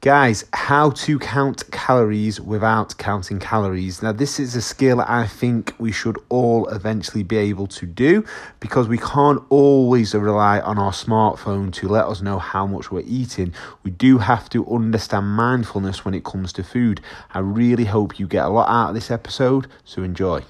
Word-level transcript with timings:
Guys, 0.00 0.44
how 0.52 0.90
to 0.90 1.18
count 1.18 1.68
calories 1.72 2.40
without 2.40 2.96
counting 2.98 3.40
calories. 3.40 4.00
Now, 4.00 4.12
this 4.12 4.38
is 4.38 4.54
a 4.54 4.62
skill 4.62 5.00
I 5.00 5.26
think 5.26 5.74
we 5.80 5.90
should 5.90 6.16
all 6.28 6.68
eventually 6.68 7.24
be 7.24 7.36
able 7.36 7.66
to 7.66 7.84
do 7.84 8.24
because 8.60 8.86
we 8.86 8.98
can't 8.98 9.42
always 9.48 10.14
rely 10.14 10.60
on 10.60 10.78
our 10.78 10.92
smartphone 10.92 11.72
to 11.72 11.88
let 11.88 12.04
us 12.04 12.22
know 12.22 12.38
how 12.38 12.64
much 12.64 12.92
we're 12.92 13.02
eating. 13.08 13.52
We 13.82 13.90
do 13.90 14.18
have 14.18 14.48
to 14.50 14.64
understand 14.68 15.30
mindfulness 15.30 16.04
when 16.04 16.14
it 16.14 16.22
comes 16.22 16.52
to 16.52 16.62
food. 16.62 17.00
I 17.34 17.40
really 17.40 17.86
hope 17.86 18.20
you 18.20 18.28
get 18.28 18.44
a 18.44 18.50
lot 18.50 18.68
out 18.68 18.90
of 18.90 18.94
this 18.94 19.10
episode, 19.10 19.66
so 19.84 20.04
enjoy. 20.04 20.44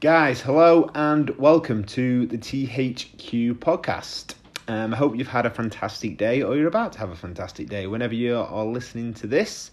Guys, 0.00 0.40
hello 0.40 0.90
and 0.94 1.28
welcome 1.36 1.84
to 1.84 2.24
the 2.24 2.38
THQ 2.38 3.52
podcast. 3.56 4.34
Um, 4.66 4.94
I 4.94 4.96
hope 4.96 5.14
you've 5.14 5.28
had 5.28 5.44
a 5.44 5.50
fantastic 5.50 6.16
day 6.16 6.40
or 6.40 6.56
you're 6.56 6.68
about 6.68 6.94
to 6.94 7.00
have 7.00 7.10
a 7.10 7.14
fantastic 7.16 7.68
day 7.68 7.86
whenever 7.86 8.14
you 8.14 8.34
are 8.34 8.64
listening 8.64 9.12
to 9.12 9.26
this. 9.26 9.70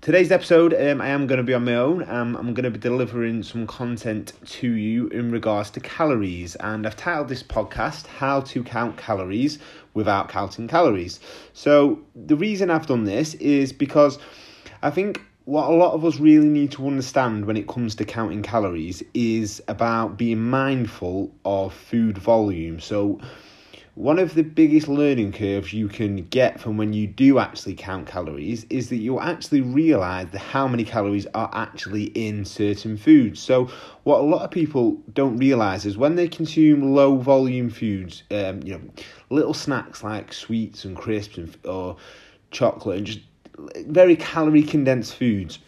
Today's 0.00 0.30
episode, 0.30 0.74
um, 0.74 1.00
I 1.00 1.08
am 1.08 1.26
going 1.26 1.38
to 1.38 1.42
be 1.42 1.54
on 1.54 1.64
my 1.64 1.74
own. 1.74 2.08
Um, 2.08 2.36
I'm 2.36 2.54
going 2.54 2.62
to 2.62 2.70
be 2.70 2.78
delivering 2.78 3.42
some 3.42 3.66
content 3.66 4.32
to 4.46 4.70
you 4.70 5.08
in 5.08 5.32
regards 5.32 5.70
to 5.70 5.80
calories, 5.80 6.54
and 6.54 6.86
I've 6.86 6.96
titled 6.96 7.30
this 7.30 7.42
podcast 7.42 8.06
How 8.06 8.42
to 8.42 8.62
Count 8.62 8.96
Calories 8.96 9.58
Without 9.92 10.28
Counting 10.28 10.68
Calories. 10.68 11.18
So, 11.52 11.98
the 12.14 12.36
reason 12.36 12.70
I've 12.70 12.86
done 12.86 13.02
this 13.02 13.34
is 13.34 13.72
because 13.72 14.20
I 14.82 14.90
think 14.90 15.20
what 15.50 15.68
a 15.68 15.74
lot 15.74 15.94
of 15.94 16.04
us 16.04 16.20
really 16.20 16.46
need 16.46 16.70
to 16.70 16.86
understand 16.86 17.44
when 17.44 17.56
it 17.56 17.66
comes 17.66 17.96
to 17.96 18.04
counting 18.04 18.40
calories 18.40 19.02
is 19.14 19.60
about 19.66 20.16
being 20.16 20.38
mindful 20.38 21.28
of 21.44 21.74
food 21.74 22.16
volume. 22.16 22.78
So, 22.78 23.18
one 23.96 24.20
of 24.20 24.34
the 24.34 24.44
biggest 24.44 24.86
learning 24.86 25.32
curves 25.32 25.72
you 25.72 25.88
can 25.88 26.24
get 26.28 26.60
from 26.60 26.76
when 26.76 26.92
you 26.92 27.08
do 27.08 27.40
actually 27.40 27.74
count 27.74 28.06
calories 28.06 28.64
is 28.70 28.90
that 28.90 28.98
you'll 28.98 29.20
actually 29.20 29.60
realize 29.60 30.28
how 30.36 30.68
many 30.68 30.84
calories 30.84 31.26
are 31.34 31.50
actually 31.52 32.04
in 32.04 32.44
certain 32.44 32.96
foods. 32.96 33.40
So, 33.40 33.68
what 34.04 34.20
a 34.20 34.22
lot 34.22 34.42
of 34.42 34.52
people 34.52 35.02
don't 35.14 35.36
realize 35.36 35.84
is 35.84 35.98
when 35.98 36.14
they 36.14 36.28
consume 36.28 36.94
low 36.94 37.16
volume 37.16 37.70
foods, 37.70 38.22
um, 38.30 38.62
you 38.62 38.74
know, 38.74 38.82
little 39.30 39.54
snacks 39.54 40.04
like 40.04 40.32
sweets 40.32 40.84
and 40.84 40.96
crisps 40.96 41.38
and, 41.38 41.58
or 41.64 41.96
chocolate 42.52 42.98
and 42.98 43.06
just 43.06 43.20
very 43.86 44.16
calorie 44.16 44.62
condensed 44.62 45.14
foods 45.14 45.58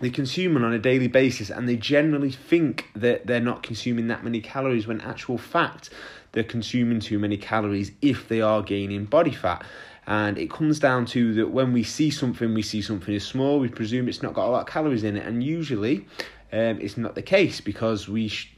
they 0.00 0.10
consume 0.10 0.54
them 0.54 0.64
on 0.64 0.72
a 0.72 0.78
daily 0.78 1.08
basis 1.08 1.50
and 1.50 1.68
they 1.68 1.76
generally 1.76 2.32
think 2.32 2.88
that 2.96 3.26
they're 3.26 3.40
not 3.40 3.62
consuming 3.62 4.08
that 4.08 4.24
many 4.24 4.40
calories 4.40 4.86
when 4.86 5.00
actual 5.02 5.38
fact 5.38 5.90
they're 6.32 6.42
consuming 6.42 7.00
too 7.00 7.18
many 7.18 7.36
calories 7.36 7.92
if 8.00 8.28
they 8.28 8.40
are 8.40 8.62
gaining 8.62 9.04
body 9.04 9.32
fat. 9.32 9.64
And 10.06 10.38
it 10.38 10.50
comes 10.50 10.78
down 10.78 11.06
to 11.06 11.34
that 11.34 11.50
when 11.50 11.72
we 11.72 11.82
see 11.82 12.10
something 12.10 12.54
we 12.54 12.62
see 12.62 12.82
something 12.82 13.14
is 13.14 13.26
small 13.26 13.60
we 13.60 13.68
presume 13.68 14.08
it's 14.08 14.22
not 14.22 14.34
got 14.34 14.48
a 14.48 14.50
lot 14.50 14.60
of 14.62 14.66
calories 14.66 15.04
in 15.04 15.16
it. 15.16 15.26
And 15.26 15.44
usually 15.44 16.06
um, 16.52 16.80
it's 16.80 16.96
not 16.96 17.14
the 17.14 17.22
case 17.22 17.60
because 17.60 18.08
we 18.08 18.28
sh- 18.28 18.56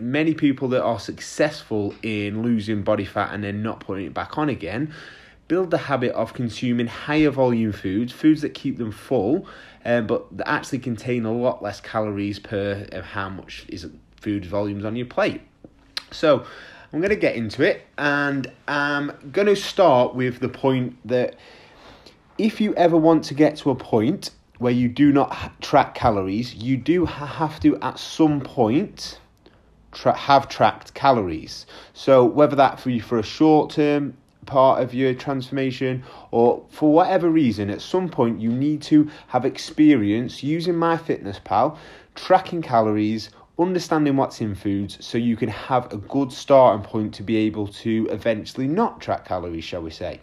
many 0.00 0.32
people 0.32 0.68
that 0.68 0.82
are 0.82 0.98
successful 0.98 1.94
in 2.02 2.42
losing 2.42 2.82
body 2.82 3.04
fat 3.04 3.34
and 3.34 3.44
then 3.44 3.62
not 3.62 3.80
putting 3.80 4.06
it 4.06 4.14
back 4.14 4.38
on 4.38 4.48
again 4.48 4.92
build 5.48 5.70
the 5.70 5.78
habit 5.78 6.12
of 6.12 6.34
consuming 6.34 6.86
higher 6.86 7.30
volume 7.30 7.72
foods, 7.72 8.12
foods 8.12 8.42
that 8.42 8.54
keep 8.54 8.76
them 8.76 8.92
full, 8.92 9.46
um, 9.84 10.06
but 10.06 10.36
that 10.36 10.48
actually 10.48 10.78
contain 10.78 11.24
a 11.24 11.32
lot 11.32 11.62
less 11.62 11.80
calories 11.80 12.38
per 12.38 12.86
uh, 12.92 13.02
how 13.02 13.28
much 13.28 13.64
is 13.68 13.88
food 14.20 14.44
volumes 14.44 14.84
on 14.84 14.94
your 14.94 15.06
plate. 15.06 15.40
So 16.10 16.44
I'm 16.92 17.00
going 17.00 17.10
to 17.10 17.16
get 17.16 17.36
into 17.36 17.62
it, 17.62 17.86
and 17.96 18.50
I'm 18.66 19.12
going 19.32 19.46
to 19.46 19.56
start 19.56 20.14
with 20.14 20.40
the 20.40 20.48
point 20.48 20.96
that 21.06 21.36
if 22.36 22.60
you 22.60 22.74
ever 22.74 22.96
want 22.96 23.24
to 23.24 23.34
get 23.34 23.56
to 23.58 23.70
a 23.70 23.74
point 23.74 24.30
where 24.58 24.72
you 24.72 24.88
do 24.88 25.12
not 25.12 25.60
track 25.60 25.94
calories, 25.94 26.54
you 26.54 26.76
do 26.76 27.04
have 27.04 27.60
to 27.60 27.78
at 27.80 27.98
some 27.98 28.40
point 28.40 29.18
tra- 29.92 30.16
have 30.16 30.48
tracked 30.48 30.94
calories. 30.94 31.66
So 31.94 32.24
whether 32.24 32.56
that 32.56 32.80
for 32.80 32.90
you 32.90 33.00
for 33.00 33.18
a 33.18 33.22
short 33.22 33.70
term 33.70 34.16
part 34.48 34.82
of 34.82 34.92
your 34.92 35.14
transformation 35.14 36.02
or 36.32 36.64
for 36.70 36.92
whatever 36.92 37.30
reason 37.30 37.70
at 37.70 37.80
some 37.80 38.08
point 38.08 38.40
you 38.40 38.50
need 38.50 38.82
to 38.82 39.08
have 39.28 39.44
experience 39.44 40.42
using 40.42 40.74
MyFitnessPal 40.74 41.78
tracking 42.16 42.62
calories 42.62 43.30
understanding 43.58 44.16
what's 44.16 44.40
in 44.40 44.54
foods 44.54 45.04
so 45.04 45.18
you 45.18 45.36
can 45.36 45.48
have 45.48 45.92
a 45.92 45.96
good 45.96 46.32
starting 46.32 46.84
point 46.84 47.14
to 47.14 47.22
be 47.22 47.36
able 47.36 47.68
to 47.68 48.08
eventually 48.10 48.66
not 48.66 49.00
track 49.00 49.24
calories 49.24 49.64
shall 49.64 49.82
we 49.82 49.90
say. 49.90 50.20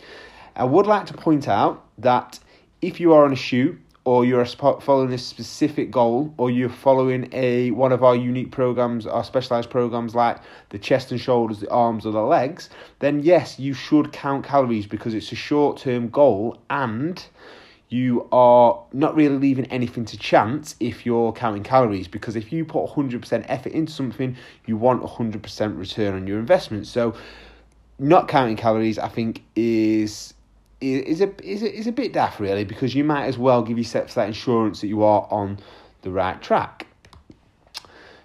I 0.55 0.63
would 0.63 0.87
like 0.87 1.05
to 1.07 1.13
point 1.13 1.47
out 1.47 1.85
that 1.97 2.39
if 2.81 2.99
you 2.99 3.13
are 3.13 3.25
on 3.25 3.33
a 3.33 3.37
shoot 3.37 3.79
or 4.05 4.23
you're 4.23 4.45
following 4.45 5.11
a 5.11 5.17
specific 5.17 5.89
goal 5.91 6.33
or 6.37 6.51
you're 6.51 6.69
following 6.69 7.27
a 7.33 7.71
one 7.71 7.91
of 7.91 8.03
our 8.03 8.15
unique 8.15 8.51
programs 8.51 9.05
our 9.05 9.23
specialized 9.23 9.69
programs 9.69 10.15
like 10.15 10.37
the 10.69 10.79
chest 10.79 11.11
and 11.11 11.19
shoulders 11.19 11.59
the 11.59 11.69
arms 11.69 12.05
or 12.05 12.11
the 12.11 12.21
legs 12.21 12.69
then 12.99 13.19
yes 13.21 13.59
you 13.59 13.73
should 13.73 14.11
count 14.13 14.45
calories 14.45 14.87
because 14.87 15.13
it's 15.13 15.31
a 15.31 15.35
short-term 15.35 16.07
goal 16.09 16.57
and 16.69 17.27
you 17.89 18.27
are 18.31 18.81
not 18.93 19.15
really 19.15 19.37
leaving 19.37 19.65
anything 19.65 20.05
to 20.05 20.17
chance 20.17 20.75
if 20.79 21.05
you're 21.05 21.31
counting 21.33 21.63
calories 21.63 22.07
because 22.07 22.35
if 22.35 22.51
you 22.51 22.65
put 22.65 22.85
100% 22.87 23.45
effort 23.47 23.71
into 23.73 23.91
something 23.91 24.35
you 24.65 24.77
want 24.77 25.03
100% 25.03 25.77
return 25.77 26.15
on 26.15 26.25
your 26.25 26.39
investment. 26.39 26.87
So 26.87 27.13
not 27.97 28.27
counting 28.27 28.57
calories 28.57 28.99
i 28.99 29.07
think 29.07 29.41
is 29.55 30.33
is 30.81 31.21
a 31.21 31.33
is 31.43 31.63
a, 31.63 31.73
is 31.73 31.87
a 31.87 31.91
bit 31.91 32.13
daft 32.13 32.39
really 32.39 32.63
because 32.63 32.93
you 32.93 33.03
might 33.03 33.25
as 33.25 33.37
well 33.37 33.61
give 33.61 33.77
yourself 33.77 34.13
that 34.15 34.27
insurance 34.27 34.81
that 34.81 34.87
you 34.87 35.03
are 35.03 35.27
on 35.31 35.57
the 36.01 36.11
right 36.11 36.41
track. 36.41 36.87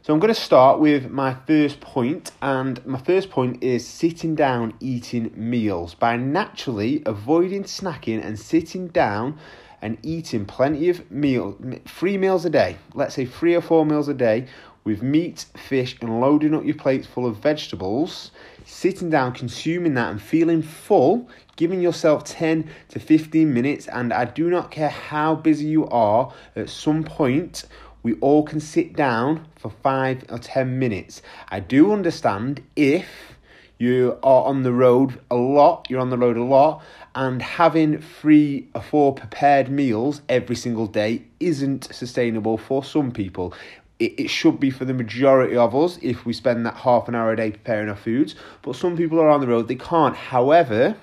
So 0.03 0.15
I'm 0.15 0.19
going 0.19 0.33
to 0.33 0.41
start 0.41 0.81
with 0.81 1.10
my 1.10 1.34
first 1.47 1.81
point, 1.81 2.33
and 2.41 2.84
my 2.87 2.99
first 2.99 3.31
point 3.31 3.62
is 3.62 3.87
sitting 3.87 4.34
down 4.34 4.72
eating 4.81 5.31
meals 5.37 5.94
by 5.94 6.16
naturally 6.16 7.03
avoiding 7.05 7.65
snacking 7.65 8.25
and 8.25 8.39
sitting 8.39 8.89
down 8.89 9.39
and 9.83 9.99
eating 10.03 10.47
plenty 10.47 10.89
of 10.89 11.10
meal, 11.10 11.56
three 11.87 12.16
meals 12.16 12.44
a 12.44 12.50
day. 12.50 12.77
Let's 12.94 13.15
say 13.15 13.27
three 13.27 13.55
or 13.55 13.60
four 13.60 13.84
meals 13.84 14.09
a 14.09 14.15
day 14.15 14.47
with 14.84 15.03
meat, 15.03 15.44
fish, 15.55 15.97
and 16.00 16.21
loading 16.21 16.55
up 16.55 16.65
your 16.65 16.77
plates 16.77 17.06
full 17.06 17.27
of 17.27 17.37
vegetables. 17.37 18.31
Sitting 18.65 19.10
down, 19.10 19.32
consuming 19.32 19.94
that, 19.94 20.10
and 20.10 20.21
feeling 20.21 20.62
full 20.62 21.28
giving 21.60 21.82
yourself 21.82 22.25
10 22.25 22.71
to 22.88 22.98
15 22.98 23.53
minutes, 23.53 23.87
and 23.88 24.15
I 24.15 24.25
do 24.25 24.48
not 24.48 24.71
care 24.71 24.88
how 24.88 25.34
busy 25.34 25.66
you 25.66 25.87
are, 25.88 26.32
at 26.56 26.71
some 26.71 27.04
point, 27.04 27.65
we 28.03 28.15
all 28.15 28.44
can 28.44 28.60
sit 28.60 28.97
down 28.97 29.47
for 29.56 29.71
five 29.71 30.25
or 30.31 30.38
10 30.38 30.78
minutes. 30.78 31.21
I 31.50 31.60
do 31.60 31.93
understand 31.93 32.62
if 32.76 33.37
you 33.76 34.19
are 34.22 34.44
on 34.44 34.62
the 34.62 34.72
road 34.72 35.21
a 35.31 35.34
lot, 35.34 35.87
you're 35.91 36.00
on 36.00 36.09
the 36.09 36.16
road 36.16 36.38
a 36.38 36.44
lot, 36.44 36.82
and 37.15 37.42
having 37.42 38.00
three 38.00 38.69
or 38.75 38.81
four 38.81 39.15
prepared 39.15 39.69
meals 39.69 40.22
every 40.31 40.56
single 40.56 40.87
day 40.87 41.25
isn't 41.41 41.94
sustainable 41.94 42.56
for 42.56 42.82
some 42.82 43.12
people. 43.12 43.53
It, 44.00 44.31
should 44.31 44.59
be 44.59 44.71
for 44.71 44.87
the 44.87 44.94
majority 44.94 45.56
of 45.56 45.77
us 45.77 45.99
if 46.00 46.25
we 46.25 46.33
spend 46.33 46.65
that 46.65 46.75
half 46.75 47.06
an 47.06 47.15
hour 47.15 47.33
a 47.33 47.37
day 47.37 47.50
preparing 47.50 47.91
our 47.91 47.97
foods, 47.97 48.34
but 48.62 48.75
some 48.75 48.97
people 48.97 49.21
are 49.21 49.28
on 49.28 49.43
the 49.43 49.47
road, 49.47 49.69
they 49.69 49.75
can't. 49.75 50.16
However, 50.16 50.97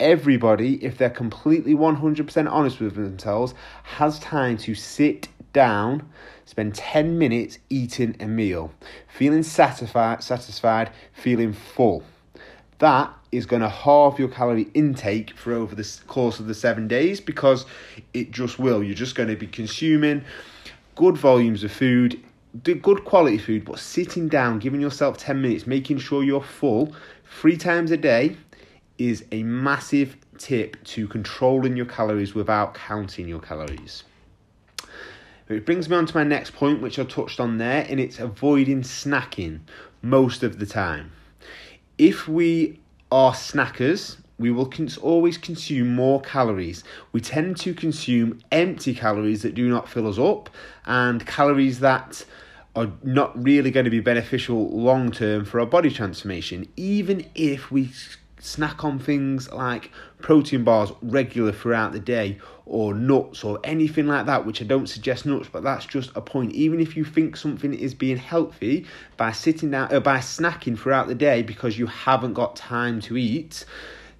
everybody, 0.00 0.84
if 0.84 0.98
they're 0.98 1.08
completely 1.08 1.74
100% 1.74 2.50
honest 2.50 2.80
with 2.80 2.96
themselves, 2.96 3.54
has 3.84 4.18
time 4.18 4.56
to 4.58 4.74
sit 4.74 5.28
down, 5.52 6.08
spend 6.46 6.74
10 6.74 7.16
minutes 7.18 7.58
eating 7.68 8.16
a 8.18 8.26
meal, 8.26 8.72
feeling 9.06 9.44
satisfied, 9.44 10.22
satisfied, 10.24 10.90
feeling 11.12 11.52
full. 11.52 12.02
That 12.78 13.12
is 13.30 13.46
going 13.46 13.62
to 13.62 13.68
halve 13.68 14.18
your 14.18 14.28
calorie 14.28 14.68
intake 14.74 15.36
for 15.36 15.52
over 15.52 15.74
the 15.74 15.88
course 16.06 16.40
of 16.40 16.46
the 16.46 16.54
seven 16.54 16.88
days 16.88 17.20
because 17.20 17.66
it 18.14 18.30
just 18.30 18.58
will. 18.58 18.82
You're 18.82 18.94
just 18.94 19.14
going 19.14 19.28
to 19.28 19.36
be 19.36 19.46
consuming 19.46 20.24
good 21.00 21.16
volumes 21.16 21.64
of 21.64 21.72
food, 21.72 22.22
good 22.62 23.04
quality 23.06 23.38
food, 23.38 23.64
but 23.64 23.78
sitting 23.78 24.28
down, 24.28 24.58
giving 24.58 24.82
yourself 24.82 25.16
10 25.16 25.40
minutes, 25.40 25.66
making 25.66 25.96
sure 25.96 26.22
you're 26.22 26.42
full 26.42 26.94
three 27.40 27.56
times 27.56 27.90
a 27.90 27.96
day 27.96 28.36
is 28.98 29.24
a 29.32 29.42
massive 29.42 30.14
tip 30.36 30.76
to 30.84 31.08
controlling 31.08 31.74
your 31.74 31.86
calories 31.86 32.34
without 32.34 32.74
counting 32.74 33.26
your 33.26 33.40
calories. 33.40 34.04
It 35.48 35.64
brings 35.64 35.88
me 35.88 35.96
on 35.96 36.04
to 36.04 36.14
my 36.14 36.22
next 36.22 36.52
point, 36.52 36.82
which 36.82 36.98
I 36.98 37.04
touched 37.04 37.40
on 37.40 37.56
there, 37.56 37.86
and 37.88 37.98
it's 37.98 38.18
avoiding 38.18 38.82
snacking 38.82 39.60
most 40.02 40.42
of 40.42 40.58
the 40.58 40.66
time. 40.66 41.12
If 41.96 42.28
we 42.28 42.78
are 43.10 43.32
snackers, 43.32 44.18
we 44.40 44.50
will 44.50 44.66
cons- 44.66 44.96
always 44.96 45.36
consume 45.36 45.94
more 45.94 46.20
calories. 46.22 46.82
We 47.12 47.20
tend 47.20 47.58
to 47.58 47.74
consume 47.74 48.40
empty 48.50 48.94
calories 48.94 49.42
that 49.42 49.54
do 49.54 49.68
not 49.68 49.86
fill 49.86 50.08
us 50.08 50.18
up 50.18 50.48
and 50.86 51.24
calories 51.26 51.80
that 51.80 52.24
are 52.74 52.90
not 53.02 53.40
really 53.42 53.70
going 53.70 53.84
to 53.84 53.90
be 53.90 54.00
beneficial 54.00 54.70
long 54.70 55.12
term 55.12 55.44
for 55.44 55.60
our 55.60 55.66
body 55.66 55.90
transformation, 55.90 56.66
even 56.76 57.26
if 57.34 57.70
we 57.70 57.90
snack 58.38 58.82
on 58.82 58.98
things 58.98 59.52
like 59.52 59.90
protein 60.22 60.64
bars 60.64 60.90
regular 61.02 61.52
throughout 61.52 61.92
the 61.92 62.00
day 62.00 62.38
or 62.64 62.94
nuts 62.94 63.44
or 63.44 63.60
anything 63.64 64.06
like 64.06 64.24
that 64.24 64.46
which 64.46 64.62
I 64.62 64.64
don't 64.64 64.86
suggest 64.86 65.26
nuts 65.26 65.50
but 65.52 65.62
that's 65.62 65.84
just 65.84 66.10
a 66.14 66.22
point 66.22 66.52
even 66.52 66.80
if 66.80 66.96
you 66.96 67.04
think 67.04 67.36
something 67.36 67.74
is 67.74 67.92
being 67.92 68.16
healthy 68.16 68.86
by 69.18 69.32
sitting 69.32 69.72
down 69.72 69.92
or 69.92 69.96
uh, 69.96 70.00
by 70.00 70.18
snacking 70.18 70.78
throughout 70.78 71.08
the 71.08 71.14
day 71.14 71.42
because 71.42 71.78
you 71.78 71.86
haven't 71.86 72.32
got 72.32 72.56
time 72.56 73.02
to 73.02 73.18
eat 73.18 73.66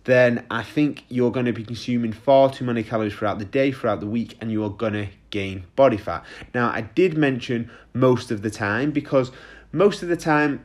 then 0.05 0.47
I 0.51 0.63
think 0.63 1.05
you're 1.09 1.31
going 1.31 1.47
to 1.47 1.53
be 1.53 1.65
consuming 1.65 2.13
far 2.13 2.51
too 2.51 2.65
many 2.65 2.83
calories 2.83 3.15
throughout 3.15 3.39
the 3.39 3.45
day, 3.45 3.73
throughout 3.73 4.01
the 4.01 4.07
week, 4.07 4.37
and 4.41 4.51
you 4.51 4.65
are 4.65 4.71
going 4.71 4.95
to 4.95 5.09
gain 5.31 5.65
body 5.77 5.97
fat. 5.97 6.25
Now, 6.55 6.71
I 6.71 6.83
did 6.83 7.17
mention 7.17 7.71
most 7.93 8.31
of 8.31 8.43
the 8.43 8.51
time 8.51 8.91
because 8.91 9.31
most 9.73 10.03
of 10.03 10.09
the 10.09 10.17
time 10.17 10.65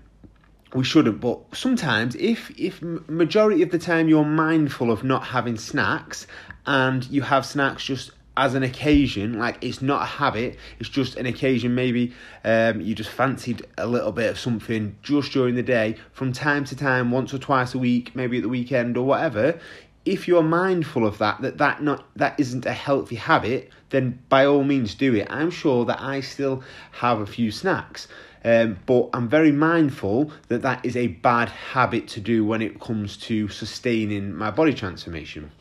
we 0.74 0.84
shouldn't 0.84 1.22
but 1.22 1.40
sometimes 1.54 2.16
if 2.16 2.52
if 2.60 2.82
majority 2.82 3.62
of 3.62 3.72
the 3.72 3.80
time 3.80 4.10
you're 4.10 4.26
mindful 4.26 4.92
of 4.92 5.04
not 5.04 5.24
having 5.24 5.58
snacks 5.58 6.28
and 6.66 7.08
you 7.10 7.22
have 7.22 7.46
snacks 7.46 7.86
just 7.86 8.12
as 8.38 8.54
an 8.54 8.64
occasion, 8.64 9.40
like 9.40 9.58
it's 9.62 9.82
not 9.82 10.02
a 10.02 10.06
habit, 10.06 10.58
it's 10.80 10.90
just 10.90 11.16
an 11.16 11.26
occasion. 11.26 11.74
Maybe 11.76 12.14
um, 12.44 12.82
you 12.82 12.94
just 12.94 13.10
fancied 13.10 13.66
a 13.78 13.88
little 13.88 14.12
bit 14.12 14.30
of 14.30 14.40
something 14.40 14.98
just 15.02 15.32
during 15.32 15.56
the 15.56 15.64
day, 15.64 15.96
from 16.12 16.34
time 16.34 16.66
to 16.66 16.76
time, 16.76 17.12
once 17.12 17.34
or 17.34 17.38
twice 17.38 17.74
a 17.74 17.78
week, 17.78 18.16
maybe 18.16 18.38
at 18.38 18.44
the 18.44 18.50
weekend 18.50 18.98
or 18.98 19.06
whatever. 19.06 19.60
If 20.06 20.28
you're 20.28 20.44
mindful 20.44 21.06
of 21.06 21.18
that, 21.18 21.42
that 21.42 21.58
that 21.58 21.82
not 21.82 22.06
that 22.16 22.40
isn't 22.40 22.66
a 22.66 22.74
healthy 22.74 23.16
habit, 23.16 23.72
then 23.90 24.20
by 24.30 24.46
all 24.46 24.64
means 24.64 24.94
do 24.96 25.16
it. 25.16 25.28
I'm 25.30 25.50
sure 25.50 25.86
that 25.86 26.02
I 26.02 26.20
still 26.20 26.64
have 26.92 27.22
a 27.22 27.26
few 27.26 27.52
snacks. 27.52 28.08
Um, 28.44 28.78
but 28.86 29.10
I'm 29.12 29.28
very 29.28 29.52
mindful 29.52 30.32
that 30.50 30.62
that 30.62 30.86
is 30.86 30.96
a 30.96 31.08
bad 31.08 31.50
habit 31.50 32.08
to 32.10 32.20
do 32.20 32.46
when 32.46 32.62
it 32.62 32.80
comes 32.80 33.18
to 33.18 33.48
sustaining 33.48 34.36
my 34.36 34.52
body 34.52 34.76
transformation. 34.76 35.52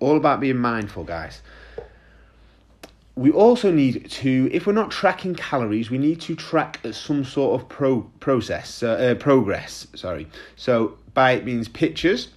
All 0.00 0.16
about 0.16 0.40
being 0.40 0.56
mindful, 0.56 1.04
guys. 1.04 1.42
We 3.16 3.30
also 3.30 3.70
need 3.70 4.10
to, 4.10 4.48
if 4.52 4.66
we're 4.66 4.72
not 4.72 4.90
tracking 4.90 5.36
calories, 5.36 5.88
we 5.90 5.98
need 5.98 6.20
to 6.22 6.34
track 6.34 6.80
some 6.90 7.24
sort 7.24 7.60
of 7.60 7.68
pro 7.68 8.02
process, 8.18 8.82
uh, 8.82 8.90
uh, 8.90 9.14
progress. 9.14 9.86
Sorry. 9.94 10.26
So 10.56 10.98
by 11.14 11.32
it 11.32 11.44
means 11.44 11.68
pictures. 11.68 12.28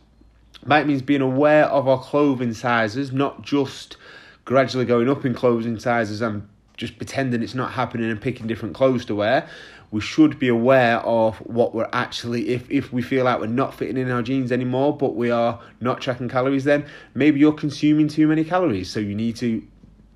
By 0.65 0.81
it 0.81 0.87
means 0.87 1.01
being 1.01 1.21
aware 1.21 1.65
of 1.65 1.87
our 1.87 1.99
clothing 1.99 2.53
sizes, 2.53 3.11
not 3.11 3.41
just 3.41 3.97
gradually 4.45 4.85
going 4.85 5.09
up 5.09 5.25
in 5.25 5.33
clothing 5.33 5.79
sizes 5.79 6.21
and 6.21 6.47
just 6.77 6.97
pretending 6.97 7.41
it's 7.41 7.55
not 7.55 7.71
happening 7.71 8.09
and 8.09 8.21
picking 8.21 8.45
different 8.45 8.75
clothes 8.75 9.03
to 9.05 9.15
wear 9.15 9.49
we 9.91 10.01
should 10.01 10.37
be 10.37 10.47
aware 10.47 10.97
of 10.99 11.37
what 11.37 11.73
we're 11.73 11.89
actually 11.93 12.49
if 12.49 12.69
if 12.69 12.91
we 12.91 13.01
feel 13.01 13.25
like 13.25 13.39
we're 13.39 13.47
not 13.47 13.73
fitting 13.73 13.97
in 13.97 14.11
our 14.11 14.21
jeans 14.21 14.51
anymore 14.51 14.95
but 14.95 15.15
we 15.15 15.31
are 15.31 15.59
not 15.79 16.01
tracking 16.01 16.27
calories 16.27 16.63
then 16.63 16.85
maybe 17.13 17.39
you're 17.39 17.53
consuming 17.53 18.07
too 18.07 18.27
many 18.27 18.43
calories 18.43 18.89
so 18.89 18.99
you 18.99 19.15
need 19.15 19.35
to 19.35 19.61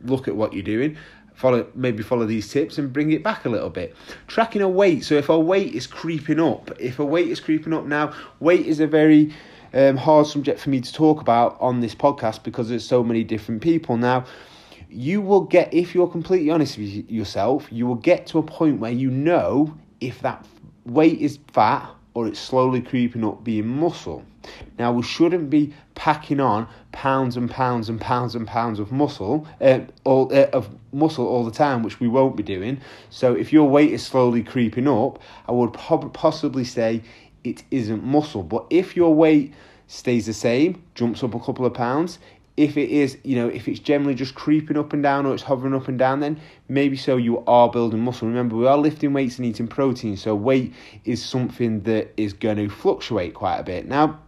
look 0.05 0.27
at 0.27 0.35
what 0.35 0.53
you're 0.53 0.63
doing 0.63 0.97
follow 1.33 1.65
maybe 1.73 2.03
follow 2.03 2.25
these 2.25 2.51
tips 2.51 2.77
and 2.77 2.93
bring 2.93 3.11
it 3.11 3.23
back 3.23 3.45
a 3.45 3.49
little 3.49 3.69
bit. 3.69 3.95
Tracking 4.27 4.61
a 4.61 4.69
weight 4.69 5.03
so 5.03 5.15
if 5.15 5.29
our 5.29 5.39
weight 5.39 5.73
is 5.73 5.87
creeping 5.87 6.39
up 6.39 6.71
if 6.79 6.99
a 6.99 7.05
weight 7.05 7.29
is 7.29 7.39
creeping 7.39 7.73
up 7.73 7.85
now 7.85 8.13
weight 8.39 8.65
is 8.65 8.79
a 8.79 8.87
very 8.87 9.33
um, 9.73 9.97
hard 9.97 10.27
subject 10.27 10.59
for 10.59 10.69
me 10.69 10.81
to 10.81 10.93
talk 10.93 11.21
about 11.21 11.57
on 11.59 11.79
this 11.79 11.95
podcast 11.95 12.43
because 12.43 12.69
there's 12.69 12.85
so 12.85 13.03
many 13.03 13.23
different 13.23 13.61
people. 13.61 13.97
Now 13.97 14.25
you 14.89 15.21
will 15.21 15.41
get, 15.41 15.73
if 15.73 15.95
you're 15.95 16.07
completely 16.07 16.49
honest 16.49 16.77
with 16.77 17.09
yourself, 17.09 17.67
you 17.71 17.87
will 17.87 17.95
get 17.95 18.27
to 18.27 18.39
a 18.39 18.43
point 18.43 18.79
where 18.79 18.91
you 18.91 19.09
know 19.09 19.73
if 20.01 20.19
that 20.21 20.45
weight 20.85 21.19
is 21.19 21.39
fat 21.53 21.89
or 22.13 22.27
it's 22.27 22.39
slowly 22.39 22.81
creeping 22.81 23.23
up 23.23 23.43
being 23.43 23.67
muscle. 23.67 24.23
Now, 24.77 24.91
we 24.91 25.03
shouldn't 25.03 25.49
be 25.49 25.73
packing 25.95 26.39
on 26.39 26.67
pounds 26.91 27.37
and 27.37 27.49
pounds 27.49 27.89
and 27.89 28.01
pounds 28.01 28.35
and 28.35 28.47
pounds 28.47 28.79
of 28.79 28.91
muscle, 28.91 29.47
uh, 29.61 29.81
all, 30.03 30.33
uh, 30.33 30.47
of 30.51 30.69
muscle 30.91 31.27
all 31.27 31.45
the 31.45 31.51
time, 31.51 31.83
which 31.83 31.99
we 31.99 32.07
won't 32.07 32.35
be 32.35 32.43
doing. 32.43 32.81
So, 33.09 33.33
if 33.33 33.53
your 33.53 33.69
weight 33.69 33.91
is 33.91 34.05
slowly 34.05 34.43
creeping 34.43 34.87
up, 34.87 35.19
I 35.47 35.51
would 35.51 35.73
possibly 35.73 36.63
say 36.63 37.03
it 37.43 37.63
isn't 37.71 38.03
muscle. 38.03 38.43
But 38.43 38.65
if 38.69 38.95
your 38.95 39.13
weight 39.13 39.53
stays 39.87 40.25
the 40.25 40.33
same, 40.33 40.81
jumps 40.95 41.23
up 41.23 41.35
a 41.35 41.39
couple 41.39 41.65
of 41.65 41.73
pounds, 41.73 42.17
if 42.61 42.77
it 42.77 42.91
is, 42.91 43.17
you 43.23 43.35
know, 43.35 43.47
if 43.47 43.67
it's 43.67 43.79
generally 43.79 44.13
just 44.13 44.35
creeping 44.35 44.77
up 44.77 44.93
and 44.93 45.01
down 45.01 45.25
or 45.25 45.33
it's 45.33 45.41
hovering 45.41 45.73
up 45.73 45.87
and 45.87 45.97
down, 45.97 46.19
then 46.19 46.39
maybe 46.69 46.95
so 46.95 47.17
you 47.17 47.43
are 47.45 47.67
building 47.69 47.99
muscle. 48.01 48.27
Remember, 48.27 48.55
we 48.55 48.67
are 48.67 48.77
lifting 48.77 49.13
weights 49.13 49.37
and 49.37 49.47
eating 49.47 49.67
protein, 49.67 50.15
so 50.15 50.35
weight 50.35 50.71
is 51.03 51.25
something 51.25 51.81
that 51.81 52.13
is 52.17 52.33
going 52.33 52.57
to 52.57 52.69
fluctuate 52.69 53.33
quite 53.33 53.57
a 53.57 53.63
bit. 53.63 53.87
Now, 53.87 54.19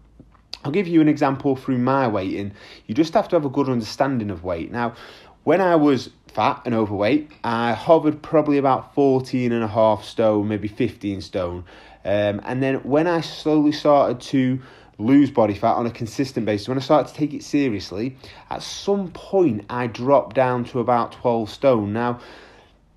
I'll 0.65 0.71
give 0.71 0.87
you 0.87 0.99
an 0.99 1.07
example 1.07 1.55
through 1.55 1.77
my 1.77 2.07
weight. 2.07 2.31
weighting. 2.33 2.53
You 2.87 2.95
just 2.95 3.13
have 3.13 3.27
to 3.29 3.35
have 3.35 3.45
a 3.45 3.49
good 3.49 3.69
understanding 3.69 4.31
of 4.31 4.43
weight. 4.43 4.71
Now, 4.71 4.95
when 5.43 5.61
I 5.61 5.75
was 5.75 6.09
fat 6.27 6.63
and 6.65 6.73
overweight, 6.73 7.29
I 7.43 7.73
hovered 7.73 8.23
probably 8.23 8.57
about 8.57 8.95
14 8.95 9.51
and 9.51 9.63
a 9.63 9.67
half 9.67 10.03
stone, 10.03 10.47
maybe 10.47 10.67
15 10.67 11.21
stone. 11.21 11.65
Um, 12.03 12.41
and 12.43 12.63
then 12.63 12.77
when 12.77 13.05
I 13.05 13.21
slowly 13.21 13.73
started 13.73 14.21
to 14.21 14.59
lose 14.97 15.31
body 15.31 15.53
fat 15.53 15.73
on 15.73 15.85
a 15.85 15.91
consistent 15.91 16.45
basis, 16.45 16.67
when 16.67 16.77
I 16.77 16.81
started 16.81 17.11
to 17.11 17.17
take 17.17 17.33
it 17.33 17.43
seriously, 17.43 18.15
at 18.49 18.61
some 18.61 19.11
point 19.11 19.65
I 19.69 19.87
dropped 19.87 20.35
down 20.35 20.65
to 20.65 20.79
about 20.79 21.13
12 21.13 21.49
stone. 21.49 21.93
Now, 21.93 22.19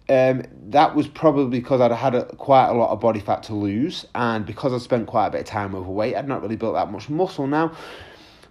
um, 0.08 0.44
that 0.68 0.94
was 0.94 1.08
probably 1.08 1.58
because 1.58 1.80
I'd 1.80 1.90
had 1.90 2.14
a, 2.14 2.26
quite 2.36 2.68
a 2.68 2.74
lot 2.74 2.90
of 2.90 3.00
body 3.00 3.20
fat 3.20 3.42
to 3.44 3.54
lose, 3.54 4.06
and 4.14 4.46
because 4.46 4.72
I 4.72 4.78
spent 4.78 5.06
quite 5.06 5.28
a 5.28 5.30
bit 5.30 5.40
of 5.40 5.46
time 5.46 5.74
overweight, 5.74 6.14
I'd 6.14 6.28
not 6.28 6.42
really 6.42 6.56
built 6.56 6.74
that 6.74 6.92
much 6.92 7.08
muscle. 7.08 7.46
Now, 7.46 7.72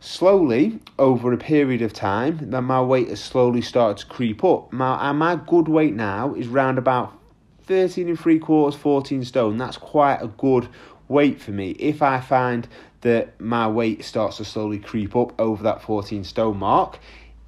slowly 0.02 0.80
over 1.00 1.32
a 1.32 1.38
period 1.38 1.82
of 1.82 1.94
time, 1.94 2.40
then 2.42 2.66
my 2.66 2.82
weight 2.82 3.10
has 3.10 3.24
slowly 3.24 3.62
started 3.62 3.98
to 4.02 4.06
creep 4.14 4.44
up. 4.44 4.74
My 4.74 5.12
my 5.14 5.36
good 5.36 5.68
weight 5.68 5.94
now 5.94 6.34
is 6.34 6.48
round 6.48 6.78
about 6.78 7.18
13 7.64 8.10
and 8.10 8.20
three 8.20 8.38
quarters, 8.38 8.80
14 8.80 9.24
stone. 9.24 9.58
That's 9.58 9.78
quite 9.78 10.22
a 10.22 10.28
good 10.28 10.68
weight 11.08 11.42
for 11.42 11.52
me. 11.52 11.72
If 11.72 12.02
I 12.02 12.20
find 12.20 12.68
that 13.06 13.40
my 13.40 13.68
weight 13.68 14.04
starts 14.04 14.38
to 14.38 14.44
slowly 14.44 14.80
creep 14.80 15.16
up 15.16 15.40
over 15.40 15.62
that 15.62 15.80
14 15.80 16.24
stone 16.24 16.58
mark. 16.58 16.98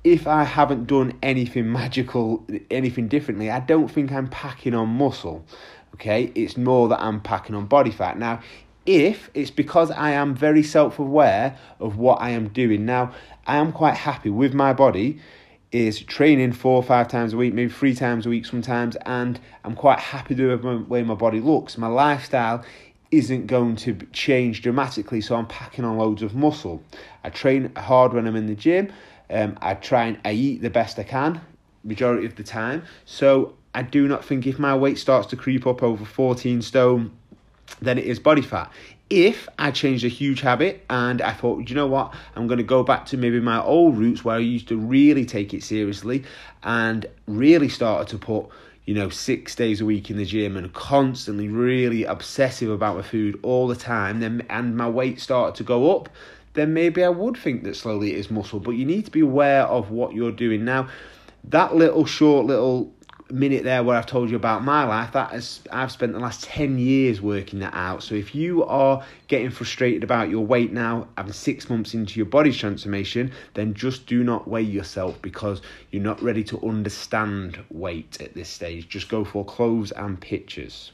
If 0.03 0.27
I 0.27 0.43
haven't 0.43 0.85
done 0.85 1.17
anything 1.23 1.71
magical, 1.71 2.45
anything 2.69 3.07
differently, 3.07 3.49
I 3.49 3.59
don't 3.59 3.87
think 3.87 4.11
I'm 4.11 4.27
packing 4.27 4.75
on 4.75 4.89
muscle. 4.89 5.43
Okay, 5.95 6.31
it's 6.35 6.57
more 6.57 6.87
that 6.89 7.01
I'm 7.01 7.19
packing 7.21 7.55
on 7.55 7.65
body 7.65 7.89
fat. 7.89 8.19
Now, 8.19 8.39
if 8.85 9.31
it's 9.33 9.49
because 9.49 9.89
I 9.89 10.11
am 10.11 10.35
very 10.35 10.61
self 10.61 10.99
aware 10.99 11.57
of 11.79 11.97
what 11.97 12.21
I 12.21 12.29
am 12.29 12.49
doing. 12.49 12.85
Now, 12.85 13.11
I 13.47 13.57
am 13.57 13.71
quite 13.71 13.95
happy 13.95 14.29
with 14.29 14.53
my 14.53 14.73
body, 14.73 15.19
is 15.71 16.01
training 16.01 16.51
four 16.51 16.75
or 16.75 16.83
five 16.83 17.07
times 17.07 17.33
a 17.33 17.37
week, 17.37 17.55
maybe 17.55 17.71
three 17.71 17.95
times 17.95 18.27
a 18.27 18.29
week 18.29 18.45
sometimes, 18.45 18.95
and 19.07 19.39
I'm 19.63 19.73
quite 19.75 19.99
happy 19.99 20.35
with 20.35 20.61
the 20.61 20.85
way 20.87 21.01
my 21.01 21.15
body 21.15 21.39
looks. 21.39 21.79
My 21.79 21.87
lifestyle 21.87 22.63
isn't 23.11 23.47
going 23.47 23.75
to 23.77 23.95
change 24.11 24.61
dramatically, 24.61 25.21
so 25.21 25.35
I'm 25.35 25.47
packing 25.47 25.85
on 25.85 25.97
loads 25.97 26.21
of 26.21 26.35
muscle. 26.35 26.83
I 27.23 27.29
train 27.29 27.73
hard 27.75 28.13
when 28.13 28.27
I'm 28.27 28.35
in 28.35 28.47
the 28.47 28.55
gym. 28.55 28.91
Um, 29.29 29.57
I 29.61 29.73
try 29.73 30.05
and 30.05 30.19
I 30.23 30.31
eat 30.33 30.61
the 30.61 30.69
best 30.69 30.97
I 30.99 31.03
can 31.03 31.41
majority 31.87 32.25
of 32.25 32.35
the 32.35 32.43
time. 32.43 32.83
So 33.05 33.55
I 33.73 33.81
do 33.81 34.07
not 34.07 34.23
think 34.23 34.45
if 34.45 34.59
my 34.59 34.75
weight 34.75 34.97
starts 34.97 35.27
to 35.27 35.35
creep 35.35 35.65
up 35.65 35.81
over 35.81 36.05
14 36.05 36.61
stone, 36.61 37.11
then 37.81 37.97
it 37.97 38.05
is 38.05 38.19
body 38.19 38.41
fat. 38.41 38.71
If 39.09 39.47
I 39.57 39.71
changed 39.71 40.03
a 40.03 40.09
huge 40.09 40.41
habit 40.41 40.83
and 40.89 41.21
I 41.21 41.31
thought, 41.31 41.69
you 41.69 41.75
know 41.75 41.87
what, 41.87 42.13
I'm 42.35 42.47
going 42.47 42.57
to 42.57 42.63
go 42.63 42.83
back 42.83 43.05
to 43.07 43.17
maybe 43.17 43.39
my 43.39 43.61
old 43.61 43.97
roots 43.97 44.25
where 44.25 44.35
I 44.35 44.39
used 44.39 44.67
to 44.67 44.77
really 44.77 45.25
take 45.25 45.53
it 45.53 45.63
seriously 45.63 46.25
and 46.63 47.05
really 47.25 47.69
started 47.69 48.09
to 48.09 48.17
put 48.17 48.47
you 48.87 48.93
know, 48.93 49.09
six 49.09 49.53
days 49.53 49.81
a 49.81 49.85
week 49.85 50.09
in 50.09 50.15
the 50.15 50.23
gym 50.23 50.55
and 50.55 50.73
constantly 50.73 51.49
really 51.49 52.05
obsessive 52.05 52.69
about 52.71 52.95
my 52.95 53.01
food 53.01 53.37
all 53.43 53.67
the 53.67 53.75
time, 53.75 54.21
then 54.21 54.45
and 54.49 54.77
my 54.77 54.87
weight 54.87 55.19
started 55.19 55.55
to 55.55 55.63
go 55.63 55.93
up, 55.93 56.07
then 56.53 56.73
maybe 56.73 57.03
I 57.03 57.09
would 57.09 57.37
think 57.37 57.63
that 57.65 57.75
slowly 57.75 58.13
it 58.13 58.17
is 58.17 58.31
muscle. 58.31 58.61
But 58.61 58.71
you 58.71 58.85
need 58.85 59.03
to 59.03 59.11
be 59.11 59.19
aware 59.19 59.63
of 59.63 59.91
what 59.91 60.13
you're 60.13 60.31
doing. 60.31 60.63
Now, 60.63 60.87
that 61.43 61.75
little 61.75 62.05
short 62.05 62.45
little 62.45 62.93
minute 63.31 63.63
there 63.63 63.83
where 63.83 63.97
I've 63.97 64.05
told 64.05 64.29
you 64.29 64.35
about 64.35 64.63
my 64.63 64.83
life, 64.83 65.11
that 65.13 65.33
is 65.33 65.61
I've 65.71 65.91
spent 65.91 66.13
the 66.13 66.19
last 66.19 66.43
10 66.43 66.79
years 66.79 67.21
working 67.21 67.59
that 67.59 67.73
out. 67.73 68.03
So 68.03 68.15
if 68.15 68.33
you 68.33 68.63
are 68.65 69.03
getting 69.27 69.49
frustrated 69.49 70.03
about 70.03 70.29
your 70.29 70.45
weight 70.45 70.71
now, 70.71 71.07
having 71.17 71.33
six 71.33 71.69
months 71.69 71.93
into 71.93 72.17
your 72.17 72.25
body 72.25 72.51
transformation, 72.51 73.31
then 73.53 73.73
just 73.73 74.05
do 74.05 74.23
not 74.23 74.47
weigh 74.47 74.61
yourself 74.61 75.21
because 75.21 75.61
you're 75.91 76.03
not 76.03 76.21
ready 76.21 76.43
to 76.45 76.61
understand 76.67 77.59
weight 77.69 78.21
at 78.21 78.33
this 78.33 78.49
stage. 78.49 78.87
Just 78.87 79.09
go 79.09 79.23
for 79.23 79.43
clothes 79.45 79.91
and 79.91 80.19
pictures. 80.19 80.91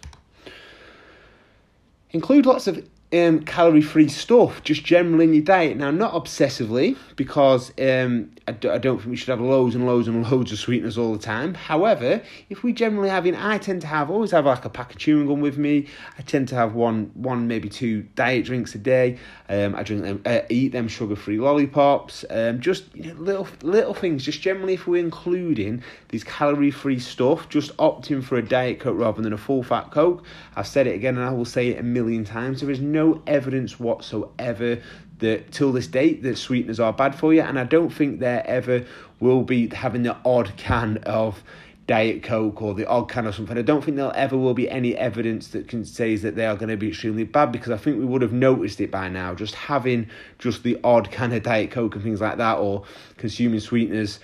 Include 2.12 2.46
lots 2.46 2.68
of 2.68 2.88
um, 3.13 3.41
calorie 3.41 3.82
free 3.82 4.08
stuff 4.08 4.63
just 4.63 4.84
generally 4.84 5.25
in 5.25 5.34
your 5.34 5.43
diet. 5.43 5.77
Now, 5.77 5.91
not 5.91 6.13
obsessively, 6.13 6.98
because 7.15 7.72
um, 7.79 8.32
I, 8.48 8.53
d- 8.53 8.70
I 8.70 8.77
don't 8.77 8.98
think 8.98 9.12
we 9.12 9.15
should 9.15 9.29
have 9.29 9.39
loads 9.39 9.75
and 9.75 9.86
loads 9.86 10.08
and 10.08 10.29
loads 10.29 10.51
of 10.51 10.60
sweeteners 10.60 10.98
all 10.98 11.13
the 11.13 11.20
time. 11.20 11.53
However, 11.53 12.22
if 12.50 12.63
we 12.63 12.74
generally 12.74 13.10
having, 13.10 13.36
I 13.36 13.58
tend 13.58 13.82
to 13.82 13.88
have 13.88 14.10
always 14.10 14.32
have 14.32 14.46
like 14.46 14.65
a 14.65 14.70
pack 14.70 14.91
of 14.91 14.98
chewing 14.98 15.27
gum 15.27 15.41
with 15.41 15.58
me. 15.58 15.88
I 16.17 16.24
tend 16.24 16.48
to 16.50 16.55
have 16.55 16.74
one, 16.74 17.12
one 17.13 17.48
maybe 17.48 17.70
two 17.70 18.01
diet 18.15 18.46
drinks 18.46 18.74
a 18.75 18.79
day. 18.79 19.20
Um, 19.48 19.75
I 19.75 19.84
drink 19.84 20.03
them, 20.03 20.22
uh, 20.25 20.41
eat 20.50 20.72
them 20.72 20.88
sugar 20.88 21.15
free 21.15 21.38
lollipops. 21.38 22.25
Um, 22.29 22.60
just 22.60 22.93
you 22.96 23.13
know, 23.13 23.20
little 23.20 23.48
little 23.62 23.93
things. 23.93 24.25
Just 24.25 24.41
generally, 24.41 24.74
if 24.74 24.88
we're 24.88 25.03
including 25.03 25.84
these 26.10 26.24
calorie 26.24 26.72
free 26.72 27.00
stuff, 27.00 27.50
just 27.50 27.75
opting 27.77 28.24
for 28.24 28.38
a 28.38 28.41
diet 28.41 28.79
coke 28.79 28.98
rather 28.98 29.22
than 29.22 29.34
a 29.34 29.38
full 29.38 29.63
fat 29.63 29.91
coke. 29.91 30.24
I've 30.55 30.67
said 30.67 30.88
it 30.88 30.96
again, 30.96 31.17
and 31.17 31.25
I 31.25 31.32
will 31.32 31.46
say 31.46 31.70
it 31.70 31.79
a 31.79 31.84
million 31.84 32.24
times. 32.24 32.62
There 32.62 32.72
is 32.72 32.79
no 32.79 33.02
no 33.03 33.22
evidence 33.27 33.79
whatsoever 33.79 34.79
that 35.19 35.51
till 35.51 35.72
this 35.72 35.88
date 35.88 36.24
that 36.24 36.38
sweeteners 36.38 36.79
are 36.79 36.93
bad 36.93 37.15
for 37.15 37.33
you, 37.33 37.41
and 37.41 37.60
I 37.60 37.63
don't 37.63 37.89
think 37.89 38.19
there 38.19 38.45
ever 38.45 38.86
will 39.19 39.43
be 39.43 39.67
having 39.69 40.03
the 40.03 40.17
odd 40.25 40.55
can 40.57 40.98
of 41.05 41.43
Diet 41.86 42.24
Coke 42.24 42.62
or 42.62 42.74
the 42.74 42.88
odd 42.88 43.10
can 43.10 43.27
or 43.27 43.33
something. 43.33 43.57
I 43.57 43.62
don't 43.62 43.83
think 43.83 43.98
there 43.98 44.15
ever 44.15 44.38
will 44.38 44.53
be 44.53 44.69
any 44.69 44.95
evidence 44.95 45.50
that 45.50 45.67
can 45.67 45.86
say 45.86 46.15
that 46.15 46.36
they 46.36 46.45
are 46.45 46.55
going 46.55 46.69
to 46.69 46.77
be 46.77 46.89
extremely 46.89 47.25
bad 47.25 47.51
because 47.51 47.72
I 47.72 47.77
think 47.77 48.00
we 48.00 48.05
would 48.05 48.22
have 48.22 48.31
noticed 48.31 48.79
it 48.79 48.89
by 48.89 49.10
now. 49.10 49.33
Just 49.36 49.55
having 49.55 50.10
just 50.39 50.63
the 50.63 50.79
odd 50.83 51.12
can 51.12 51.33
of 51.33 51.43
Diet 51.43 51.72
Coke 51.72 51.95
and 51.95 52.03
things 52.03 52.22
like 52.22 52.38
that, 52.38 52.57
or 52.57 52.86
consuming 53.17 53.60
sweeteners 53.60 54.19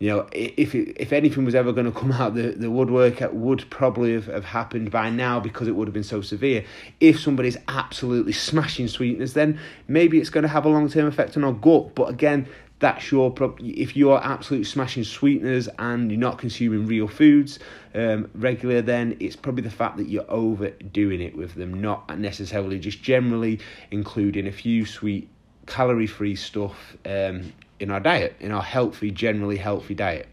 you 0.00 0.10
know, 0.10 0.26
if 0.32 0.74
if 0.74 1.12
anything 1.12 1.44
was 1.44 1.54
ever 1.54 1.72
going 1.72 1.86
to 1.86 1.98
come 1.98 2.10
out 2.12 2.34
the, 2.34 2.50
the 2.50 2.70
woodwork, 2.70 3.20
would 3.32 3.68
probably 3.70 4.12
have, 4.14 4.26
have 4.26 4.44
happened 4.44 4.90
by 4.90 5.08
now 5.08 5.38
because 5.38 5.68
it 5.68 5.72
would 5.72 5.86
have 5.86 5.94
been 5.94 6.02
so 6.02 6.20
severe. 6.20 6.64
If 7.00 7.20
somebody's 7.20 7.56
absolutely 7.68 8.32
smashing 8.32 8.88
sweeteners, 8.88 9.34
then 9.34 9.58
maybe 9.86 10.18
it's 10.18 10.30
going 10.30 10.42
to 10.42 10.48
have 10.48 10.64
a 10.64 10.68
long 10.68 10.88
term 10.88 11.06
effect 11.06 11.36
on 11.36 11.44
our 11.44 11.52
gut. 11.52 11.94
But 11.94 12.10
again, 12.10 12.48
that's 12.80 13.10
your 13.12 13.30
problem. 13.30 13.72
if 13.74 13.96
you're 13.96 14.20
absolutely 14.22 14.64
smashing 14.64 15.04
sweeteners 15.04 15.68
and 15.78 16.10
you're 16.10 16.20
not 16.20 16.38
consuming 16.38 16.86
real 16.86 17.08
foods 17.08 17.58
um, 17.94 18.28
regular, 18.34 18.82
then 18.82 19.16
it's 19.20 19.36
probably 19.36 19.62
the 19.62 19.70
fact 19.70 19.96
that 19.96 20.08
you're 20.08 20.30
overdoing 20.30 21.20
it 21.20 21.36
with 21.36 21.54
them, 21.54 21.80
not 21.80 22.18
necessarily 22.18 22.78
just 22.78 23.00
generally 23.00 23.60
including 23.90 24.46
a 24.48 24.52
few 24.52 24.84
sweet 24.84 25.28
calorie 25.66 26.06
free 26.06 26.36
stuff 26.36 26.96
um, 27.06 27.52
in 27.84 27.90
our 27.90 28.00
diet, 28.00 28.34
in 28.40 28.50
our 28.50 28.62
healthy, 28.62 29.10
generally 29.10 29.58
healthy 29.58 29.94
diet. 29.94 30.26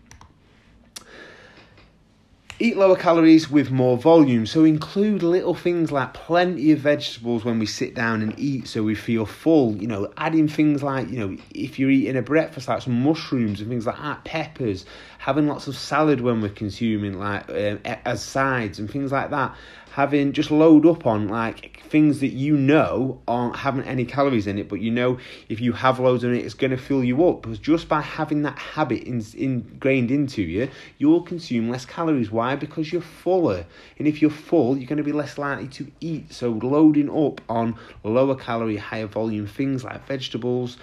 Eat 2.59 2.77
lower 2.77 2.95
calories 2.95 3.49
with 3.49 3.71
more 3.71 3.97
volume. 3.97 4.45
So 4.45 4.63
include 4.63 5.21
little 5.21 5.55
things 5.55 5.91
like 5.91 6.13
plenty 6.13 6.71
of 6.71 6.79
vegetables 6.79 7.43
when 7.43 7.59
we 7.59 7.65
sit 7.65 7.93
down 7.93 8.21
and 8.21 8.37
eat 8.39 8.67
so 8.67 8.83
we 8.83 8.95
feel 8.95 9.25
full. 9.25 9.75
You 9.75 9.87
know, 9.87 10.13
adding 10.15 10.47
things 10.47 10.81
like, 10.81 11.09
you 11.09 11.19
know, 11.19 11.37
if 11.53 11.77
you're 11.77 11.89
eating 11.89 12.15
a 12.15 12.21
breakfast, 12.21 12.67
like 12.67 12.83
some 12.83 13.03
mushrooms 13.03 13.59
and 13.59 13.69
things 13.69 13.85
like 13.85 13.97
that, 13.97 14.23
peppers, 14.23 14.85
having 15.17 15.47
lots 15.47 15.67
of 15.67 15.75
salad 15.75 16.21
when 16.21 16.39
we're 16.39 16.49
consuming, 16.49 17.19
like 17.19 17.49
um, 17.49 17.79
as 17.83 18.23
sides 18.23 18.79
and 18.79 18.89
things 18.89 19.11
like 19.11 19.31
that 19.31 19.55
having 19.91 20.31
just 20.31 20.51
load 20.51 20.85
up 20.85 21.05
on 21.05 21.27
like 21.27 21.81
things 21.89 22.21
that 22.21 22.29
you 22.29 22.55
know 22.55 23.21
aren't 23.27 23.57
having 23.57 23.83
any 23.83 24.05
calories 24.05 24.47
in 24.47 24.57
it, 24.57 24.69
but 24.69 24.79
you 24.79 24.89
know 24.89 25.19
if 25.49 25.59
you 25.59 25.73
have 25.73 25.99
loads 25.99 26.23
in 26.23 26.33
it, 26.33 26.45
it's 26.45 26.53
going 26.53 26.71
to 26.71 26.77
fill 26.77 27.03
you 27.03 27.27
up. 27.27 27.41
Because 27.41 27.59
just 27.59 27.89
by 27.89 28.01
having 28.01 28.43
that 28.43 28.57
habit 28.57 29.03
in, 29.03 29.23
ingrained 29.35 30.09
into 30.09 30.41
you, 30.41 30.69
you'll 30.97 31.21
consume 31.21 31.69
less 31.69 31.85
calories. 31.85 32.31
Why? 32.31 32.55
Because 32.55 32.91
you're 32.91 33.01
fuller, 33.01 33.65
and 33.99 34.07
if 34.07 34.21
you're 34.21 34.31
full, 34.31 34.77
you're 34.77 34.87
going 34.87 34.97
to 34.97 35.03
be 35.03 35.11
less 35.11 35.37
likely 35.37 35.67
to 35.67 35.91
eat. 35.99 36.31
So 36.31 36.51
loading 36.51 37.09
up 37.09 37.41
on 37.49 37.77
lower 38.03 38.35
calorie, 38.35 38.77
higher 38.77 39.07
volume 39.07 39.45
things 39.45 39.83
like 39.83 40.07
vegetables 40.07 40.77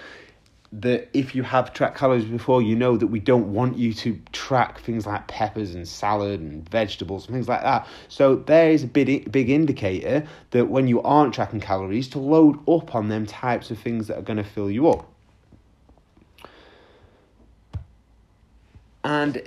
that 0.70 1.08
if 1.14 1.34
you 1.34 1.42
have 1.42 1.72
tracked 1.72 1.96
calories 1.96 2.26
before, 2.26 2.60
you 2.60 2.76
know 2.76 2.96
that 2.96 3.06
we 3.06 3.20
don't 3.20 3.52
want 3.52 3.78
you 3.78 3.94
to 3.94 4.20
track 4.32 4.80
things 4.80 5.06
like 5.06 5.26
peppers 5.26 5.75
and 5.75 5.88
salad 5.88 6.40
and 6.40 6.68
vegetables 6.68 7.26
and 7.26 7.34
things 7.34 7.48
like 7.48 7.62
that. 7.62 7.87
So 8.08 8.37
there 8.37 8.70
is 8.70 8.84
a 8.84 8.87
big, 8.87 9.32
big 9.32 9.48
indicator 9.48 10.26
that 10.50 10.66
when 10.66 10.87
you 10.87 11.00
aren't 11.02 11.32
tracking 11.32 11.60
calories, 11.60 12.08
to 12.08 12.18
load 12.18 12.58
up 12.68 12.94
on 12.94 13.08
them 13.08 13.25
types 13.25 13.70
of 13.70 13.78
things 13.78 14.08
that 14.08 14.18
are 14.18 14.22
going 14.22 14.37
to 14.37 14.44
fill 14.44 14.70
you 14.70 14.88
up. 14.90 15.10
And 19.04 19.40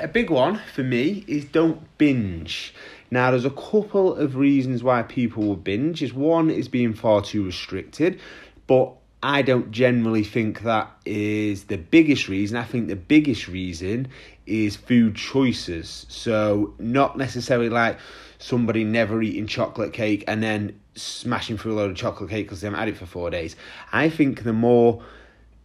a 0.00 0.08
big 0.08 0.30
one 0.30 0.60
for 0.74 0.82
me 0.82 1.24
is 1.28 1.44
don't 1.44 1.86
binge. 1.98 2.74
Now, 3.12 3.30
there's 3.30 3.44
a 3.44 3.50
couple 3.50 4.16
of 4.16 4.34
reasons 4.34 4.82
why 4.82 5.02
people 5.02 5.44
will 5.44 5.56
binge. 5.56 6.02
Is 6.02 6.12
one 6.12 6.50
is 6.50 6.66
being 6.66 6.94
far 6.94 7.22
too 7.22 7.44
restricted, 7.44 8.18
but 8.66 8.92
I 9.24 9.40
don't 9.40 9.70
generally 9.70 10.22
think 10.22 10.60
that 10.64 10.90
is 11.06 11.64
the 11.64 11.78
biggest 11.78 12.28
reason. 12.28 12.58
I 12.58 12.64
think 12.64 12.88
the 12.88 12.94
biggest 12.94 13.48
reason 13.48 14.08
is 14.44 14.76
food 14.76 15.16
choices. 15.16 16.04
So, 16.10 16.74
not 16.78 17.16
necessarily 17.16 17.70
like 17.70 17.98
somebody 18.38 18.84
never 18.84 19.22
eating 19.22 19.46
chocolate 19.46 19.94
cake 19.94 20.24
and 20.28 20.42
then 20.42 20.78
smashing 20.94 21.56
through 21.56 21.72
a 21.72 21.76
load 21.76 21.90
of 21.90 21.96
chocolate 21.96 22.28
cake 22.28 22.44
because 22.48 22.60
they 22.60 22.66
haven't 22.66 22.80
had 22.80 22.88
it 22.90 22.98
for 22.98 23.06
four 23.06 23.30
days. 23.30 23.56
I 23.94 24.10
think 24.10 24.42
the 24.42 24.52
more 24.52 25.02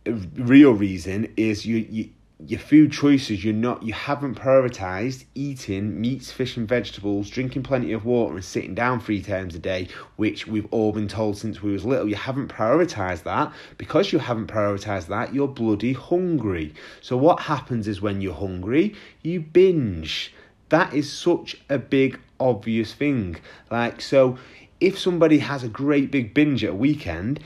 real 0.06 0.72
reason 0.72 1.34
is 1.36 1.66
you, 1.66 1.86
you 1.90 2.10
your 2.48 2.60
food 2.60 2.90
choices 2.90 3.44
you're 3.44 3.54
not 3.54 3.84
you 3.84 3.92
haven't 3.92 4.36
prioritized 4.36 5.26
eating 5.36 6.00
meats 6.00 6.32
fish 6.32 6.56
and 6.56 6.70
vegetables 6.70 7.30
drinking 7.30 7.62
plenty 7.62 7.92
of 7.92 8.06
water 8.06 8.36
and 8.36 8.46
sitting 8.46 8.74
down 8.74 8.98
three 8.98 9.22
times 9.22 9.56
a 9.56 9.60
day 9.60 9.86
which 10.16 10.48
we've 10.48 10.68
all 10.72 10.94
been 10.94 11.08
told 11.08 11.38
since 11.38 11.62
we 11.62 11.72
was 11.72 11.84
little. 11.84 12.08
You 12.08 12.16
haven't 12.16 12.48
prioritized 12.48 13.24
that. 13.24 13.52
Because 13.78 14.14
you 14.14 14.20
haven't 14.20 14.48
prioritized 14.48 15.08
that 15.08 15.34
you're 15.34 15.48
bloody 15.48 15.94
hungry. 15.94 16.74
So 17.02 17.18
what 17.18 17.42
happens 17.42 17.88
is 17.88 18.02
when 18.02 18.22
you're 18.22 18.34
hungry 18.34 18.96
you 19.22 19.42
binge. 19.42 20.34
That 20.70 20.94
is 20.94 21.12
such 21.12 21.58
a 21.70 21.78
big 21.78 22.20
obvious 22.40 22.94
thing. 22.94 23.38
Like 23.70 24.00
so 24.00 24.38
if 24.80 24.98
somebody 24.98 25.40
has 25.40 25.64
a 25.64 25.68
great 25.68 26.10
big 26.10 26.34
binge 26.34 26.64
at 26.64 26.70
a 26.70 26.76
weekend 26.76 27.42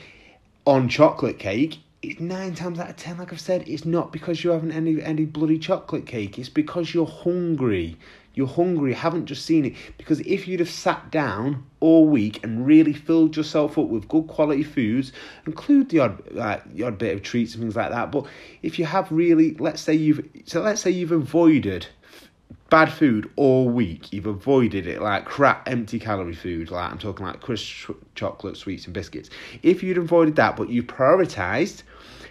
on 0.66 0.88
chocolate 0.88 1.40
cake 1.40 1.80
nine 2.20 2.56
times 2.56 2.80
out 2.80 2.90
of 2.90 2.96
ten, 2.96 3.18
like 3.18 3.32
I've 3.32 3.40
said, 3.40 3.68
it's 3.68 3.86
not 3.86 4.12
because 4.12 4.44
you 4.44 4.52
haven't 4.52 4.72
any 4.72 5.02
any 5.02 5.26
bloody 5.26 5.58
chocolate 5.58 6.06
cake. 6.06 6.38
It's 6.38 6.50
because 6.50 6.94
you're 6.94 7.06
hungry. 7.06 7.98
You're 8.36 8.48
hungry. 8.48 8.92
You 8.92 8.96
haven't 8.96 9.28
just 9.28 9.46
seen 9.46 9.66
it. 9.66 9.76
Because 9.98 10.20
if 10.22 10.48
you'd 10.48 10.60
have 10.60 10.70
sat 10.70 11.12
down 11.12 11.66
all 11.80 12.08
week 12.08 12.44
and 12.44 12.66
really 12.66 12.94
filled 12.94 13.38
yourself 13.38 13.78
up 13.78 13.88
with 13.88 14.08
good 14.08 14.28
quality 14.28 14.64
foods, 14.64 15.12
include 15.46 15.90
the 15.90 16.00
odd 16.00 16.24
like 16.32 16.74
the 16.74 16.84
odd 16.84 16.98
bit 16.98 17.16
of 17.16 17.22
treats 17.22 17.54
and 17.54 17.64
things 17.64 17.76
like 17.76 17.92
that. 17.92 18.12
But 18.12 18.26
if 18.62 18.80
you 18.80 18.86
have 18.86 19.12
really, 19.12 19.56
let's 19.56 19.82
say 19.82 19.94
you've 19.94 20.28
so 20.46 20.62
let's 20.62 20.82
say 20.82 20.92
you've 20.92 21.12
avoided 21.12 21.88
bad 22.74 22.92
food 22.92 23.30
all 23.36 23.70
week. 23.70 24.12
You've 24.12 24.26
avoided 24.26 24.88
it 24.88 25.00
like 25.00 25.26
crap, 25.26 25.70
empty 25.70 26.00
calorie 26.00 26.34
food. 26.34 26.72
Like 26.72 26.92
I'm 26.92 26.98
talking 26.98 27.24
like 27.24 27.40
crisp 27.40 27.92
chocolate, 28.16 28.58
sweets, 28.58 28.86
and 28.86 28.96
biscuits. 28.96 29.30
If 29.62 29.84
you'd 29.84 30.00
avoided 30.00 30.38
that, 30.38 30.56
but 30.56 30.70
you 30.70 30.82
prioritised 30.82 31.84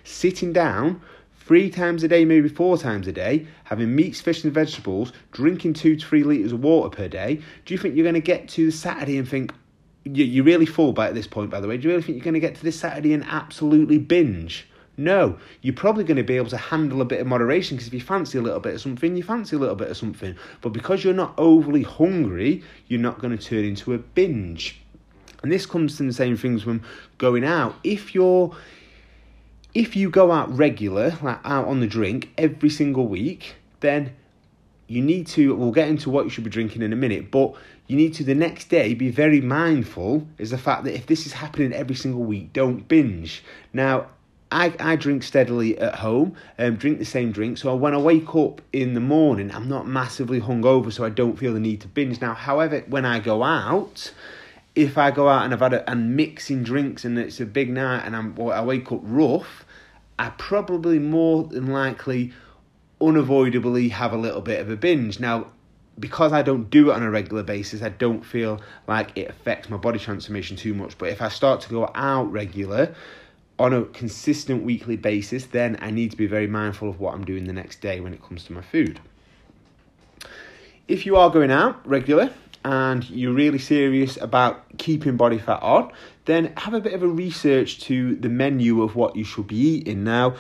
sitting 0.02 0.52
down 0.52 1.00
three 1.38 1.70
times 1.70 2.02
a 2.02 2.08
day, 2.08 2.24
maybe 2.24 2.48
four 2.48 2.76
times 2.76 3.06
a 3.06 3.12
day, 3.12 3.46
having 3.62 3.94
meats, 3.94 4.20
fish, 4.20 4.42
and 4.42 4.52
vegetables, 4.52 5.12
drinking 5.30 5.74
two 5.74 5.94
to 5.94 6.04
three 6.04 6.24
litres 6.24 6.50
of 6.50 6.64
water 6.64 6.90
per 6.90 7.06
day, 7.06 7.40
do 7.64 7.72
you 7.72 7.78
think 7.78 7.94
you're 7.94 8.02
going 8.02 8.14
to 8.14 8.20
get 8.20 8.48
to 8.48 8.72
Saturday 8.72 9.18
and 9.18 9.28
think, 9.28 9.52
you're 10.02 10.44
really 10.44 10.66
full 10.66 10.92
by 10.92 11.06
at 11.06 11.14
this 11.14 11.28
point, 11.28 11.50
by 11.50 11.60
the 11.60 11.68
way, 11.68 11.76
do 11.76 11.84
you 11.84 11.90
really 11.90 12.02
think 12.02 12.16
you're 12.16 12.24
going 12.24 12.34
to 12.34 12.40
get 12.40 12.56
to 12.56 12.64
this 12.64 12.80
Saturday 12.80 13.12
and 13.12 13.24
absolutely 13.26 13.98
binge? 13.98 14.66
No, 14.96 15.38
you're 15.62 15.74
probably 15.74 16.04
going 16.04 16.18
to 16.18 16.22
be 16.22 16.36
able 16.36 16.50
to 16.50 16.56
handle 16.58 17.00
a 17.00 17.04
bit 17.04 17.20
of 17.20 17.26
moderation 17.26 17.76
because 17.76 17.86
if 17.86 17.94
you 17.94 18.00
fancy 18.00 18.36
a 18.36 18.42
little 18.42 18.60
bit 18.60 18.74
of 18.74 18.80
something, 18.80 19.16
you 19.16 19.22
fancy 19.22 19.56
a 19.56 19.58
little 19.58 19.74
bit 19.74 19.88
of 19.88 19.96
something. 19.96 20.36
But 20.60 20.70
because 20.70 21.02
you're 21.02 21.14
not 21.14 21.34
overly 21.38 21.82
hungry, 21.82 22.62
you're 22.88 23.00
not 23.00 23.18
going 23.18 23.36
to 23.36 23.42
turn 23.42 23.64
into 23.64 23.94
a 23.94 23.98
binge. 23.98 24.80
And 25.42 25.50
this 25.50 25.66
comes 25.66 25.96
to 25.96 26.02
the 26.04 26.12
same 26.12 26.36
things 26.36 26.66
when 26.66 26.82
going 27.18 27.44
out. 27.44 27.74
If 27.82 28.14
you're 28.14 28.54
if 29.74 29.96
you 29.96 30.10
go 30.10 30.30
out 30.30 30.54
regular, 30.54 31.16
like 31.22 31.40
out 31.44 31.66
on 31.66 31.80
the 31.80 31.86
drink 31.86 32.30
every 32.36 32.68
single 32.68 33.06
week, 33.06 33.54
then 33.80 34.14
you 34.86 35.00
need 35.00 35.26
to 35.28 35.54
we'll 35.54 35.72
get 35.72 35.88
into 35.88 36.10
what 36.10 36.24
you 36.24 36.30
should 36.30 36.44
be 36.44 36.50
drinking 36.50 36.82
in 36.82 36.92
a 36.92 36.96
minute, 36.96 37.30
but 37.30 37.54
you 37.86 37.96
need 37.96 38.14
to 38.14 38.24
the 38.24 38.34
next 38.34 38.68
day 38.68 38.94
be 38.94 39.10
very 39.10 39.40
mindful 39.40 40.26
is 40.38 40.50
the 40.50 40.58
fact 40.58 40.84
that 40.84 40.94
if 40.94 41.06
this 41.06 41.26
is 41.26 41.32
happening 41.32 41.72
every 41.72 41.96
single 41.96 42.22
week, 42.22 42.52
don't 42.52 42.86
binge. 42.88 43.42
Now, 43.72 44.06
I, 44.52 44.74
I 44.78 44.96
drink 44.96 45.22
steadily 45.22 45.78
at 45.78 45.96
home, 45.96 46.36
um, 46.58 46.76
drink 46.76 46.98
the 46.98 47.06
same 47.06 47.32
drink. 47.32 47.56
So 47.56 47.74
when 47.74 47.94
I 47.94 47.98
wake 47.98 48.34
up 48.34 48.60
in 48.72 48.92
the 48.92 49.00
morning, 49.00 49.50
I'm 49.50 49.68
not 49.68 49.88
massively 49.88 50.40
hungover, 50.40 50.92
so 50.92 51.04
I 51.04 51.08
don't 51.08 51.38
feel 51.38 51.54
the 51.54 51.60
need 51.60 51.80
to 51.80 51.88
binge. 51.88 52.20
Now, 52.20 52.34
however, 52.34 52.84
when 52.86 53.06
I 53.06 53.18
go 53.18 53.42
out, 53.42 54.12
if 54.74 54.98
I 54.98 55.10
go 55.10 55.28
out 55.28 55.44
and 55.44 55.54
I've 55.54 55.60
had 55.60 55.72
a 55.72 55.90
and 55.90 56.16
mixing 56.16 56.62
drinks 56.62 57.04
and 57.04 57.18
it's 57.18 57.40
a 57.40 57.46
big 57.46 57.70
night 57.70 58.04
and 58.04 58.14
I'm 58.14 58.38
I 58.40 58.62
wake 58.62 58.92
up 58.92 59.00
rough, 59.02 59.64
I 60.18 60.30
probably 60.30 60.98
more 60.98 61.44
than 61.44 61.68
likely 61.68 62.32
unavoidably 63.00 63.88
have 63.88 64.12
a 64.12 64.18
little 64.18 64.42
bit 64.42 64.60
of 64.60 64.70
a 64.70 64.76
binge. 64.76 65.18
Now, 65.18 65.46
because 65.98 66.32
I 66.32 66.42
don't 66.42 66.68
do 66.68 66.90
it 66.90 66.94
on 66.94 67.02
a 67.02 67.10
regular 67.10 67.42
basis, 67.42 67.82
I 67.82 67.88
don't 67.88 68.24
feel 68.24 68.60
like 68.86 69.16
it 69.16 69.28
affects 69.30 69.70
my 69.70 69.76
body 69.78 69.98
transformation 69.98 70.56
too 70.56 70.74
much. 70.74 70.96
But 70.98 71.08
if 71.08 71.22
I 71.22 71.28
start 71.28 71.62
to 71.62 71.70
go 71.70 71.90
out 71.94 72.30
regular 72.30 72.94
on 73.62 73.72
a 73.72 73.84
consistent 73.84 74.64
weekly 74.64 74.96
basis, 74.96 75.46
then 75.46 75.78
I 75.80 75.92
need 75.92 76.10
to 76.10 76.16
be 76.16 76.26
very 76.26 76.48
mindful 76.48 76.88
of 76.88 76.98
what 76.98 77.14
I'm 77.14 77.24
doing 77.24 77.44
the 77.44 77.52
next 77.52 77.80
day 77.80 78.00
when 78.00 78.12
it 78.12 78.20
comes 78.20 78.42
to 78.46 78.52
my 78.52 78.60
food. 78.60 78.98
If 80.88 81.06
you 81.06 81.14
are 81.14 81.30
going 81.30 81.52
out 81.52 81.86
regularly 81.86 82.32
and 82.64 83.08
you're 83.08 83.32
really 83.32 83.60
serious 83.60 84.16
about 84.16 84.78
keeping 84.78 85.16
body 85.16 85.38
fat 85.38 85.62
on, 85.62 85.92
then 86.24 86.52
have 86.56 86.74
a 86.74 86.80
bit 86.80 86.92
of 86.92 87.04
a 87.04 87.06
research 87.06 87.78
to 87.82 88.16
the 88.16 88.28
menu 88.28 88.82
of 88.82 88.96
what 88.96 89.14
you 89.14 89.22
should 89.22 89.46
be 89.46 89.54
eating. 89.54 90.02
Now, 90.02 90.34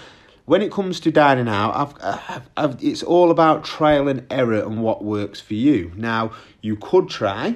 when 0.44 0.60
it 0.60 0.72
comes 0.72 0.98
to 0.98 1.12
dining 1.12 1.48
out, 1.48 1.76
I've, 1.76 1.94
I've, 2.28 2.50
I've, 2.56 2.84
it's 2.84 3.04
all 3.04 3.30
about 3.30 3.62
trial 3.62 4.08
and 4.08 4.26
error 4.32 4.64
and 4.64 4.82
what 4.82 5.04
works 5.04 5.40
for 5.40 5.54
you. 5.54 5.92
Now, 5.94 6.32
you 6.60 6.74
could 6.74 7.08
try 7.08 7.54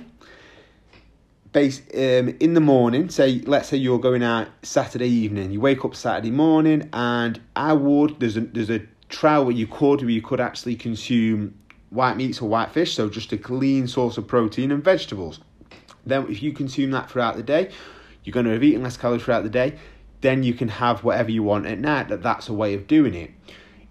base 1.56 1.80
um, 1.94 2.36
in 2.38 2.52
the 2.52 2.60
morning. 2.60 3.08
Say, 3.08 3.40
let's 3.46 3.68
say 3.70 3.78
you're 3.78 3.98
going 3.98 4.22
out 4.22 4.48
Saturday 4.62 5.08
evening. 5.08 5.50
You 5.50 5.60
wake 5.60 5.86
up 5.86 5.94
Saturday 5.94 6.30
morning, 6.30 6.88
and 6.92 7.40
I 7.56 7.72
would 7.72 8.20
there's 8.20 8.36
a 8.36 8.42
there's 8.42 8.70
a 8.70 8.82
trial 9.08 9.46
where 9.46 9.54
you 9.54 9.66
could 9.66 10.02
where 10.02 10.10
you 10.10 10.20
could 10.20 10.40
actually 10.40 10.76
consume 10.76 11.58
white 11.88 12.18
meats 12.18 12.42
or 12.42 12.48
white 12.48 12.72
fish, 12.72 12.94
so 12.94 13.08
just 13.08 13.32
a 13.32 13.38
clean 13.38 13.88
source 13.88 14.18
of 14.18 14.26
protein 14.26 14.70
and 14.70 14.84
vegetables. 14.84 15.40
Then, 16.04 16.30
if 16.30 16.42
you 16.42 16.52
consume 16.52 16.90
that 16.90 17.10
throughout 17.10 17.36
the 17.36 17.42
day, 17.42 17.70
you're 18.22 18.34
going 18.34 18.46
to 18.46 18.52
have 18.52 18.62
eaten 18.62 18.82
less 18.82 18.98
calories 18.98 19.22
throughout 19.22 19.42
the 19.42 19.48
day 19.48 19.78
then 20.22 20.42
you 20.42 20.54
can 20.54 20.68
have 20.68 21.04
whatever 21.04 21.30
you 21.30 21.42
want 21.42 21.66
at 21.66 21.78
night. 21.78 22.08
That 22.08 22.22
that's 22.22 22.48
a 22.48 22.52
way 22.52 22.74
of 22.74 22.86
doing 22.86 23.14
it. 23.14 23.30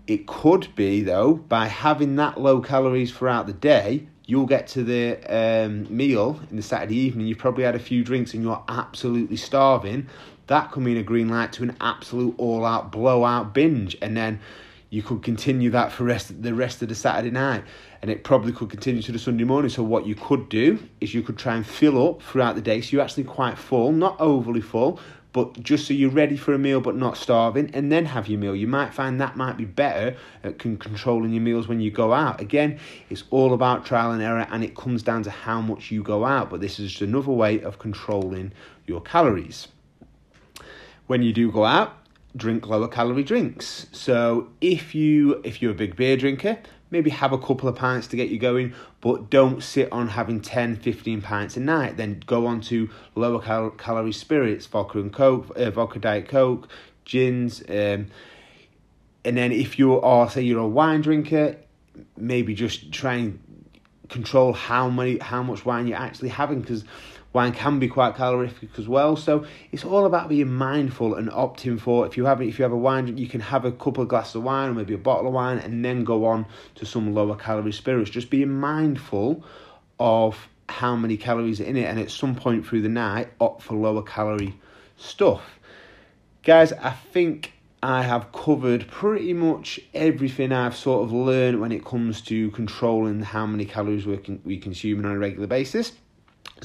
It 0.07 0.27
could 0.27 0.75
be 0.75 1.01
though 1.01 1.36
by 1.36 1.67
having 1.67 2.15
that 2.17 2.39
low 2.39 2.62
calories 2.62 3.12
throughout 3.12 3.48
the 3.48 3.53
day, 3.53 4.07
you'll 4.27 4.46
get 4.46 4.67
to 4.67 4.84
the 4.84 5.20
um, 5.29 5.88
meal 5.96 6.39
in 6.50 6.58
the 6.58 6.63
Saturday 6.63 6.98
evening. 6.98 7.27
You've 7.27 7.38
probably 7.38 7.63
had 7.63 7.75
a 7.75 7.79
few 7.79 8.03
drinks 8.03 8.34
and 8.34 8.44
you're 8.44 8.63
absolutely 8.67 9.38
starving. 9.38 10.08
That 10.48 10.72
could 10.72 10.84
mean 10.84 10.98
a 10.98 11.03
green 11.03 11.29
light 11.29 11.53
to 11.53 11.63
an 11.63 11.75
absolute 11.82 12.36
all-out 12.38 12.91
blowout 12.91 13.53
binge, 13.53 13.98
and 14.01 14.15
then 14.15 14.39
you 14.91 15.01
could 15.01 15.24
continue 15.24 15.72
that 15.72 15.91
for 15.91 16.03
rest 16.03 16.41
the 16.41 16.53
rest 16.53 16.82
of 16.84 16.89
the 16.89 16.96
Saturday 16.96 17.32
night, 17.32 17.63
and 18.01 18.12
it 18.12 18.24
probably 18.24 18.51
could 18.51 18.70
continue 18.70 19.01
to 19.01 19.12
the 19.12 19.20
Sunday 19.20 19.44
morning. 19.44 19.70
So 19.70 19.82
what 19.82 20.05
you 20.05 20.13
could 20.13 20.48
do 20.50 20.79
is 21.01 21.13
you 21.13 21.24
could 21.24 21.38
try 21.38 21.55
and 21.55 21.65
fill 21.65 22.10
up 22.10 22.22
throughout 22.22 22.55
the 22.55 22.62
day, 22.62 22.82
so 22.82 22.91
you're 22.91 23.01
actually 23.01 23.24
quite 23.24 23.58
full, 23.58 23.91
not 23.91 24.20
overly 24.22 24.62
full, 24.62 25.00
but 25.36 25.62
just 25.62 25.86
so 25.86 25.94
you're 25.94 26.10
ready 26.10 26.38
for 26.38 26.54
a 26.54 26.58
meal 26.58 26.80
but 26.80 26.96
not 26.96 27.18
starving, 27.18 27.70
and 27.74 27.92
then 27.92 28.06
have 28.06 28.30
your 28.30 28.39
meal. 28.39 28.56
You 28.56 28.68
might 28.68 28.94
find 28.94 29.20
that 29.20 29.36
might 29.36 29.58
be 29.58 29.65
better 29.65 30.15
at 30.46 30.60
controlling 30.60 31.34
your 31.34 31.42
meals 31.42 31.68
when 31.68 31.82
you 31.82 31.92
go 31.92 32.13
out. 32.13 32.39
Again, 32.39 32.80
it's 33.10 33.25
all 33.32 33.54
about 33.54 33.86
trial 33.86 34.12
and 34.12 34.22
error, 34.22 34.48
and 34.50 34.63
it 34.63 34.77
comes 34.77 35.04
down 35.04 35.24
to 35.24 35.30
how 35.30 35.60
much 35.60 35.92
you 35.92 36.04
go 36.04 36.24
out. 36.24 36.50
But 36.50 36.62
this 36.62 36.80
is 36.80 36.92
just 36.92 37.01
another 37.01 37.34
way 37.34 37.60
of 37.60 37.80
controlling 37.80 38.54
your 38.88 39.01
calories. 39.01 39.68
When 41.08 41.22
you 41.22 41.34
do 41.34 41.51
go 41.51 41.65
out, 41.65 41.98
drink 42.38 42.68
lower 42.68 42.88
calorie 42.88 43.24
drinks. 43.24 43.88
So 43.92 44.48
if 44.62 44.96
you 44.96 45.42
if 45.44 45.62
you're 45.62 45.72
a 45.72 45.75
big 45.75 45.98
beer 45.98 46.15
drinker, 46.15 46.60
maybe 46.95 47.09
have 47.09 47.33
a 47.33 47.37
couple 47.37 47.67
of 47.67 47.75
pints 47.75 48.07
to 48.07 48.15
get 48.15 48.29
you 48.29 48.39
going, 48.39 48.73
but 49.01 49.29
don't 49.29 49.61
sit 49.61 49.91
on 49.91 50.07
having 50.07 50.39
10, 50.39 50.77
15 50.77 51.21
pints 51.21 51.57
a 51.57 51.59
night. 51.59 51.97
Then 51.97 52.23
go 52.25 52.45
on 52.45 52.61
to 52.61 52.89
lower 53.15 53.41
cal- 53.41 53.71
calorie 53.71 54.13
spirits, 54.13 54.65
vodka 54.65 54.99
and 54.99 55.11
coke, 55.11 55.51
uh, 55.57 55.71
vodka 55.71 55.99
diet 55.99 56.29
coke, 56.29 56.69
gins. 57.03 57.61
Um, 57.67 58.07
and 59.25 59.35
then 59.35 59.51
if 59.51 59.77
you 59.77 59.99
are, 59.99 60.29
say, 60.29 60.41
you're 60.43 60.61
a 60.61 60.67
wine 60.67 61.01
drinker, 61.01 61.57
maybe 62.15 62.55
just 62.55 62.93
try 62.93 63.15
and 63.15 63.39
control 64.07 64.53
how 64.53 64.89
many, 64.89 65.17
how 65.17 65.43
much 65.43 65.65
wine 65.65 65.87
you're 65.87 65.97
actually 65.97 66.29
having 66.29 66.61
because 66.61 66.85
Wine 67.36 67.51
can 67.51 67.80
be 67.80 67.89
quite 67.89 68.15
calorific 68.15 68.70
as 68.80 68.88
well, 68.88 69.18
so 69.18 69.46
it's 69.74 69.84
all 69.84 70.06
about 70.06 70.30
being 70.30 70.54
mindful 70.54 71.15
and 71.15 71.30
opting 71.32 71.77
for. 71.77 72.06
If 72.06 72.15
you 72.15 72.24
have 72.24 72.42
if 72.42 72.58
you 72.58 72.63
have 72.63 72.72
a 72.72 72.77
wine, 72.77 73.18
you 73.18 73.27
can 73.27 73.42
have 73.42 73.65
a 73.65 73.74
couple 73.74 74.04
of 74.04 74.08
glasses 74.08 74.36
of 74.36 74.44
wine 74.44 74.70
or 74.70 74.74
maybe 74.74 74.94
a 74.94 74.98
bottle 74.98 75.27
of 75.27 75.34
wine, 75.34 75.58
and 75.58 75.84
then 75.84 76.06
go 76.06 76.24
on 76.24 76.46
to 76.75 76.86
some 76.86 77.13
lower 77.13 77.36
calorie 77.36 77.74
spirits. 77.74 78.10
Just 78.10 78.30
being 78.30 78.58
mindful 78.58 79.44
of 80.00 80.48
how 80.70 80.96
many 80.96 81.18
calories 81.18 81.60
are 81.60 81.65
in 81.65 81.75
it, 81.75 81.84
and 81.84 82.00
at 82.00 82.10
some 82.10 82.36
point 82.36 82.65
through 82.65 82.84
the 82.84 82.88
night, 82.88 83.28
opt 83.41 83.63
for 83.63 83.74
lower 83.74 84.02
calorie 84.02 84.56
stuff. 84.95 85.60
Guys, 86.41 86.71
I 86.71 86.91
think 86.91 87.52
I 87.84 88.04
have 88.04 88.32
covered 88.32 88.88
pretty 88.88 89.34
much 89.34 89.82
everything 89.93 90.54
I've 90.54 90.78
sort 90.78 91.04
of 91.04 91.12
learned 91.12 91.60
when 91.60 91.74
it 91.74 91.84
comes 91.84 92.21
to 92.21 92.50
controlling 92.52 93.24
how 93.24 93.45
many 93.45 93.65
calories 93.65 94.06
we, 94.06 94.39
we 94.45 94.58
consume 94.58 95.04
on 95.04 95.12
a 95.12 95.19
regular 95.19 95.48
basis. 95.48 95.91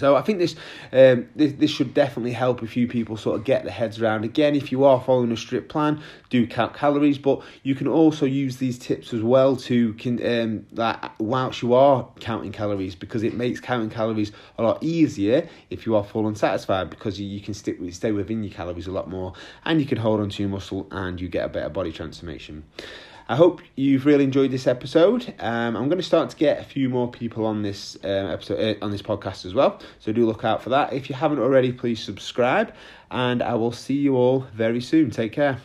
So 0.00 0.16
I 0.16 0.22
think 0.22 0.38
this, 0.38 0.56
um, 0.92 1.28
this 1.36 1.52
this 1.52 1.70
should 1.70 1.92
definitely 1.92 2.32
help 2.32 2.62
a 2.62 2.66
few 2.66 2.88
people 2.88 3.16
sort 3.16 3.38
of 3.38 3.44
get 3.44 3.64
their 3.64 3.72
heads 3.72 4.00
around. 4.00 4.24
Again, 4.24 4.54
if 4.54 4.72
you 4.72 4.84
are 4.84 5.00
following 5.00 5.30
a 5.30 5.36
strict 5.36 5.68
plan, 5.68 6.02
do 6.30 6.46
count 6.46 6.74
calories, 6.74 7.18
but 7.18 7.42
you 7.62 7.74
can 7.74 7.86
also 7.86 8.24
use 8.24 8.56
these 8.56 8.78
tips 8.78 9.12
as 9.12 9.22
well 9.22 9.56
to 9.56 9.92
can 9.94 10.14
um, 10.26 10.66
that 10.72 11.14
whilst 11.18 11.60
you 11.62 11.74
are 11.74 12.08
counting 12.18 12.50
calories 12.50 12.94
because 12.94 13.22
it 13.22 13.34
makes 13.34 13.60
counting 13.60 13.90
calories 13.90 14.32
a 14.56 14.62
lot 14.62 14.82
easier 14.82 15.46
if 15.68 15.84
you 15.84 15.94
are 15.94 16.04
full 16.04 16.26
and 16.26 16.38
satisfied 16.38 16.88
because 16.88 17.20
you, 17.20 17.26
you 17.26 17.40
can 17.40 17.52
stick 17.52 17.78
with, 17.78 17.94
stay 17.94 18.12
within 18.12 18.42
your 18.42 18.52
calories 18.52 18.86
a 18.86 18.92
lot 18.92 19.08
more 19.08 19.34
and 19.64 19.80
you 19.80 19.86
can 19.86 19.98
hold 19.98 20.20
on 20.20 20.30
to 20.30 20.42
your 20.42 20.50
muscle 20.50 20.86
and 20.90 21.20
you 21.20 21.28
get 21.28 21.44
a 21.44 21.48
better 21.48 21.68
body 21.68 21.92
transformation. 21.92 22.64
I 23.30 23.36
hope 23.36 23.60
you've 23.76 24.06
really 24.06 24.24
enjoyed 24.24 24.50
this 24.50 24.66
episode. 24.66 25.32
Um, 25.38 25.76
I'm 25.76 25.84
going 25.88 25.98
to 25.98 26.02
start 26.02 26.30
to 26.30 26.36
get 26.36 26.58
a 26.58 26.64
few 26.64 26.88
more 26.88 27.08
people 27.08 27.46
on 27.46 27.62
this 27.62 27.96
uh, 28.02 28.08
episode 28.08 28.78
uh, 28.82 28.84
on 28.84 28.90
this 28.90 29.02
podcast 29.02 29.46
as 29.46 29.54
well, 29.54 29.80
so 30.00 30.10
do 30.10 30.26
look 30.26 30.44
out 30.44 30.64
for 30.64 30.70
that. 30.70 30.92
If 30.92 31.08
you 31.08 31.14
haven't 31.14 31.38
already, 31.38 31.70
please 31.70 32.02
subscribe, 32.02 32.74
and 33.08 33.40
I 33.40 33.54
will 33.54 33.70
see 33.70 33.94
you 33.94 34.16
all 34.16 34.48
very 34.52 34.80
soon. 34.80 35.12
Take 35.12 35.30
care. 35.30 35.60